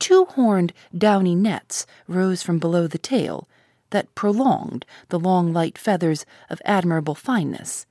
Two 0.00 0.24
horned, 0.24 0.72
downy 0.96 1.36
nets 1.36 1.86
rose 2.08 2.42
from 2.42 2.58
below 2.58 2.88
the 2.88 2.98
tail 2.98 3.48
that 3.94 4.12
prolonged 4.16 4.84
the 5.08 5.20
long 5.20 5.52
light 5.52 5.78
feathers 5.78 6.26
of 6.50 6.60
admirable 6.64 7.14
fineness, 7.14 7.86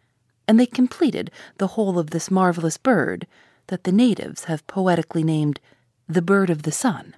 and 0.45 0.59
they 0.59 0.65
completed 0.65 1.31
the 1.59 1.67
whole 1.67 1.97
of 1.97 2.09
this 2.09 2.29
marvelous 2.29 2.77
bird 2.77 3.25
that 3.67 3.85
the 3.85 3.91
natives 3.93 4.43
have 4.43 4.67
poetically 4.67 5.23
named 5.23 5.61
the 6.05 6.21
bird 6.21 6.49
of 6.49 6.63
the 6.63 6.73
sun. 6.73 7.15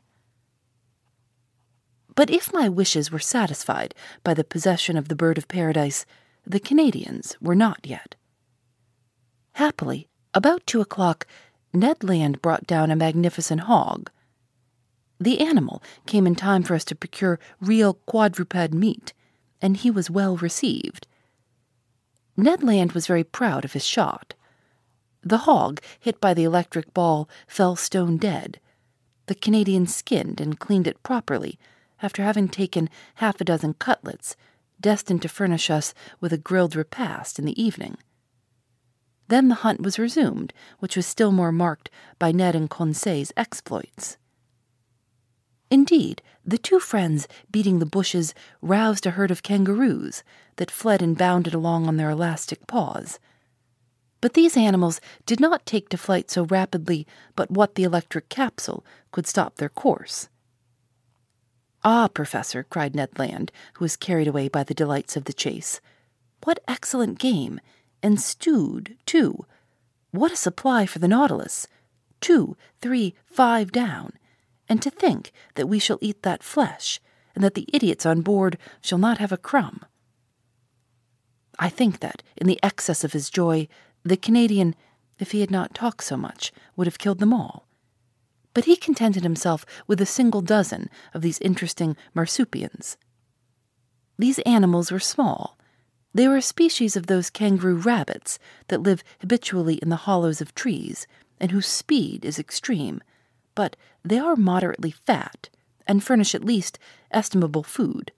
But 2.14 2.30
if 2.30 2.54
my 2.54 2.70
wishes 2.70 3.12
were 3.12 3.18
satisfied 3.18 3.96
by 4.24 4.36
the 4.36 4.44
possession 4.44 4.98
of 4.98 5.08
the 5.08 5.16
bird 5.16 5.40
of 5.40 5.48
paradise, 5.48 6.06
the 6.46 6.60
Canadians 6.60 7.36
were 7.42 7.56
not 7.56 7.80
yet. 7.84 8.14
Happily, 9.54 10.08
about 10.36 10.68
two 10.68 10.80
o'clock, 10.80 11.26
Ned 11.74 12.04
Land 12.04 12.40
brought 12.40 12.68
down 12.68 12.92
a 12.92 12.96
magnificent 12.96 13.62
hog. 13.62 14.12
The 15.20 15.40
animal 15.40 15.82
came 16.06 16.28
in 16.28 16.36
time 16.36 16.64
for 16.64 16.76
us 16.76 16.84
to 16.86 16.96
procure 16.96 17.40
real 17.62 17.96
quadruped 18.06 18.74
meat, 18.74 19.14
and 19.62 19.78
he 19.78 19.90
was 19.90 20.10
well 20.10 20.36
received. 20.38 21.08
Ned 22.38 22.64
Land 22.64 22.92
was 22.92 23.08
very 23.08 23.24
proud 23.24 23.64
of 23.64 23.74
his 23.74 23.86
shot. 23.86 24.34
The 25.22 25.40
hog, 25.40 25.82
hit 26.00 26.20
by 26.20 26.34
the 26.34 26.44
electric 26.44 26.94
ball, 26.94 27.30
fell 27.48 27.76
stone 27.76 28.18
dead. 28.18 28.60
The 29.28 29.36
Canadian 29.36 29.88
skinned 29.88 30.40
and 30.42 30.60
cleaned 30.60 30.86
it 30.86 31.02
properly 31.02 31.58
after 32.02 32.22
having 32.22 32.50
taken 32.50 32.90
half 33.16 33.40
a 33.40 33.46
dozen 33.46 33.74
cutlets, 33.76 34.36
destined 34.82 35.22
to 35.22 35.30
furnish 35.30 35.70
us 35.70 35.94
with 36.20 36.34
a 36.34 36.38
grilled 36.38 36.76
repast 36.76 37.40
in 37.40 37.46
the 37.46 37.60
evening. 37.62 37.98
Then 39.30 39.48
the 39.48 39.56
hunt 39.56 39.82
was 39.82 39.98
resumed, 39.98 40.54
which 40.80 40.96
was 40.96 41.08
still 41.08 41.32
more 41.32 41.52
marked 41.52 41.90
by 42.20 42.32
Ned 42.32 42.56
and 42.56 42.70
Conseil's 42.70 43.32
exploits. 43.36 44.18
Indeed, 45.72 46.22
the 46.46 46.58
two 46.58 46.80
friends 46.80 47.28
beating 47.50 47.80
the 47.80 47.86
bushes 47.86 48.34
roused 48.62 49.06
a 49.06 49.12
herd 49.12 49.32
of 49.32 49.44
kangaroos 49.44 50.24
that 50.58 50.72
fled 50.72 51.02
and 51.02 51.18
bounded 51.18 51.54
along 51.54 51.88
on 51.88 51.98
their 51.98 52.10
elastic 52.10 52.68
paws. 52.68 53.20
But 54.22 54.34
these 54.34 54.58
animals 54.58 55.02
did 55.26 55.40
not 55.40 55.66
take 55.66 55.90
to 55.90 55.98
flight 55.98 56.32
so 56.32 56.46
rapidly 56.46 57.08
but 57.36 57.52
what 57.52 57.76
the 57.76 57.84
electric 57.84 58.30
capsule 58.30 58.86
could 59.12 59.28
stop 59.28 59.56
their 59.56 59.70
course. 59.70 60.30
Ah, 61.84 62.08
Professor, 62.08 62.64
cried 62.64 62.96
Ned 62.96 63.20
Land, 63.20 63.52
who 63.76 63.86
was 63.86 63.96
carried 63.96 64.28
away 64.28 64.48
by 64.48 64.64
the 64.64 64.74
delights 64.74 65.16
of 65.16 65.26
the 65.26 65.34
chase. 65.34 65.82
What 66.44 66.60
excellent 66.68 67.20
game! 67.20 67.60
And 68.02 68.20
stewed, 68.20 68.98
too. 69.06 69.46
What 70.10 70.32
a 70.32 70.36
supply 70.36 70.88
for 70.88 70.98
the 70.98 71.08
Nautilus! 71.08 71.68
Two, 72.22 72.58
three, 72.82 73.14
five 73.28 73.72
down. 73.72 74.14
And 74.68 74.82
to 74.82 74.90
think 74.90 75.32
that 75.56 75.68
we 75.68 75.80
shall 75.80 76.00
eat 76.02 76.24
that 76.24 76.44
flesh, 76.44 77.00
and 77.34 77.44
that 77.44 77.54
the 77.54 77.68
idiots 77.72 78.06
on 78.06 78.22
board 78.22 78.58
shall 78.82 78.98
not 78.98 79.20
have 79.20 79.32
a 79.32 79.38
crumb. 79.38 79.86
I 81.60 81.70
think 81.70 82.00
that, 82.00 82.24
in 82.36 82.48
the 82.48 82.60
excess 82.64 83.04
of 83.04 83.14
his 83.14 83.30
joy, 83.30 83.68
the 84.04 84.18
Canadian, 84.18 84.76
if 85.20 85.32
he 85.32 85.42
had 85.42 85.52
not 85.52 85.74
talked 85.74 86.04
so 86.04 86.18
much, 86.18 86.52
would 86.76 86.88
have 86.88 86.98
killed 86.98 87.20
them 87.20 87.34
all 87.34 87.66
but 88.56 88.66
he 88.66 88.76
contented 88.76 89.22
himself 89.22 89.66
with 89.86 90.02
a 90.02 90.06
single 90.08 90.42
dozen 90.42 90.90
of 91.14 91.22
these 91.22 91.40
interesting 91.40 91.96
marsupials. 92.16 92.98
These 94.18 94.40
animals 94.40 94.92
were 94.92 95.00
small. 95.00 95.60
They 96.14 96.28
were 96.28 96.38
a 96.38 96.42
species 96.42 96.96
of 96.96 97.06
those 97.06 97.30
kangaroo 97.30 97.76
rabbits 97.76 98.40
that 98.70 98.82
live 98.82 99.04
habitually 99.20 99.76
in 99.76 99.90
the 99.90 100.08
hollows 100.08 100.40
of 100.40 100.56
trees 100.56 101.06
and 101.38 101.52
whose 101.52 101.68
speed 101.68 102.24
is 102.24 102.40
extreme, 102.40 103.02
but 103.56 103.76
they 104.04 104.20
are 104.20 104.36
moderately 104.36 104.92
fat 104.92 105.50
and 105.88 106.04
furnish 106.04 106.36
at 106.36 106.44
least 106.44 106.78
estimable 107.12 107.64
food. 107.64 108.12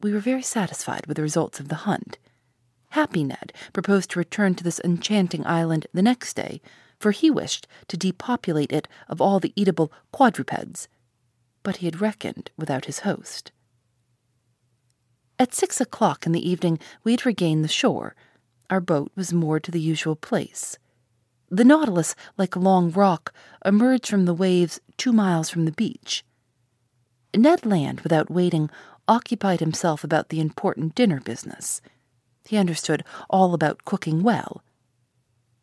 We 0.00 0.12
were 0.12 0.20
very 0.20 0.42
satisfied 0.42 1.06
with 1.06 1.16
the 1.16 1.22
results 1.22 1.60
of 1.60 1.68
the 1.68 1.82
hunt. 1.86 2.18
Happy 2.90 3.24
Ned 3.24 3.52
proposed 3.72 4.10
to 4.10 4.18
return 4.18 4.54
to 4.54 4.64
this 4.64 4.80
enchanting 4.84 5.44
island 5.46 5.86
the 5.92 6.02
next 6.02 6.34
day 6.34 6.60
for 6.98 7.12
he 7.12 7.30
wished 7.30 7.66
to 7.88 7.96
depopulate 7.96 8.72
it 8.72 8.88
of 9.08 9.20
all 9.20 9.40
the 9.40 9.52
eatable 9.56 9.92
quadrupeds, 10.12 10.88
but 11.62 11.76
he 11.76 11.86
had 11.86 12.00
reckoned 12.00 12.50
without 12.56 12.86
his 12.86 13.00
host. 13.00 13.52
At 15.38 15.54
six 15.54 15.80
o'clock 15.80 16.26
in 16.26 16.32
the 16.32 16.48
evening, 16.48 16.80
we 17.04 17.12
had 17.12 17.24
regained 17.24 17.64
the 17.64 17.68
shore. 17.68 18.16
Our 18.70 18.80
boat 18.80 19.12
was 19.14 19.32
moored 19.32 19.62
to 19.64 19.70
the 19.70 19.80
usual 19.80 20.16
place. 20.16 20.78
The 21.50 21.64
Nautilus, 21.64 22.14
like 22.36 22.54
a 22.54 22.60
long 22.60 22.90
rock, 22.90 23.32
emerged 23.64 24.08
from 24.08 24.24
the 24.24 24.34
waves 24.34 24.80
two 24.96 25.12
miles 25.12 25.48
from 25.48 25.64
the 25.64 25.72
beach. 25.72 26.24
Ned 27.34 27.64
Land, 27.64 28.00
without 28.02 28.30
waiting, 28.30 28.70
occupied 29.06 29.60
himself 29.60 30.04
about 30.04 30.28
the 30.28 30.40
important 30.40 30.94
dinner 30.94 31.20
business. 31.20 31.80
He 32.44 32.56
understood 32.56 33.04
all 33.30 33.54
about 33.54 33.84
cooking 33.84 34.22
well, 34.22 34.62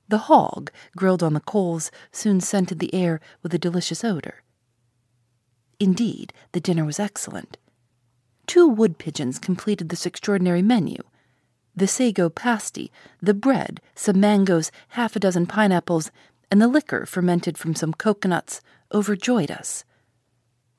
the 0.08 0.18
hog, 0.30 0.72
grilled 0.96 1.24
on 1.24 1.34
the 1.34 1.40
coals, 1.40 1.90
soon 2.12 2.40
scented 2.40 2.80
the 2.80 2.94
air 2.94 3.20
with 3.42 3.54
a 3.54 3.60
delicious 3.60 4.04
odor. 4.04 4.44
Indeed, 5.80 6.32
the 6.52 6.60
dinner 6.60 6.86
was 6.86 7.00
excellent. 7.00 7.58
two 8.46 8.68
wood 8.68 9.00
pigeons 9.00 9.40
completed 9.40 9.90
this 9.90 10.06
extraordinary 10.06 10.62
menu. 10.62 10.98
The 11.76 11.88
sago 11.88 12.30
pasty, 12.30 12.92
the 13.22 13.34
bread, 13.34 13.82
some 13.96 14.20
mangoes, 14.20 14.72
half 14.90 15.16
a 15.16 15.20
dozen 15.20 15.46
pineapples, 15.46 16.10
and 16.50 16.62
the 16.62 16.68
liquor 16.68 17.06
fermented 17.06 17.58
from 17.58 17.76
some 17.76 17.94
coconuts 17.94 18.62
overjoyed 18.94 19.52
us. 19.52 19.84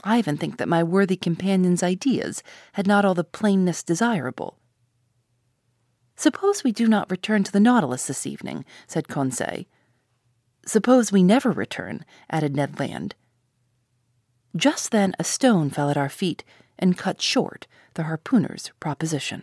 I 0.04 0.18
even 0.18 0.36
think 0.36 0.56
that 0.58 0.68
my 0.68 0.82
worthy 0.82 1.16
companion's 1.16 1.82
ideas 1.82 2.42
had 2.74 2.86
not 2.86 3.04
all 3.04 3.14
the 3.14 3.24
plainness 3.24 3.82
desirable. 3.82 4.58
Suppose 6.16 6.64
we 6.64 6.72
do 6.72 6.86
not 6.86 7.10
return 7.10 7.44
to 7.44 7.52
the 7.52 7.60
Nautilus 7.60 8.06
this 8.06 8.26
evening, 8.26 8.64
said 8.86 9.08
Conseil. 9.08 9.64
Suppose 10.64 11.12
we 11.12 11.22
never 11.22 11.50
return, 11.50 12.04
added 12.30 12.56
Ned 12.56 12.80
Land. 12.80 13.14
Just 14.56 14.90
then 14.90 15.14
a 15.18 15.24
stone 15.24 15.68
fell 15.68 15.90
at 15.90 15.98
our 15.98 16.08
feet 16.08 16.42
and 16.78 16.96
cut 16.96 17.20
short 17.20 17.66
the 17.94 18.04
harpooner's 18.04 18.70
proposition. 18.80 19.42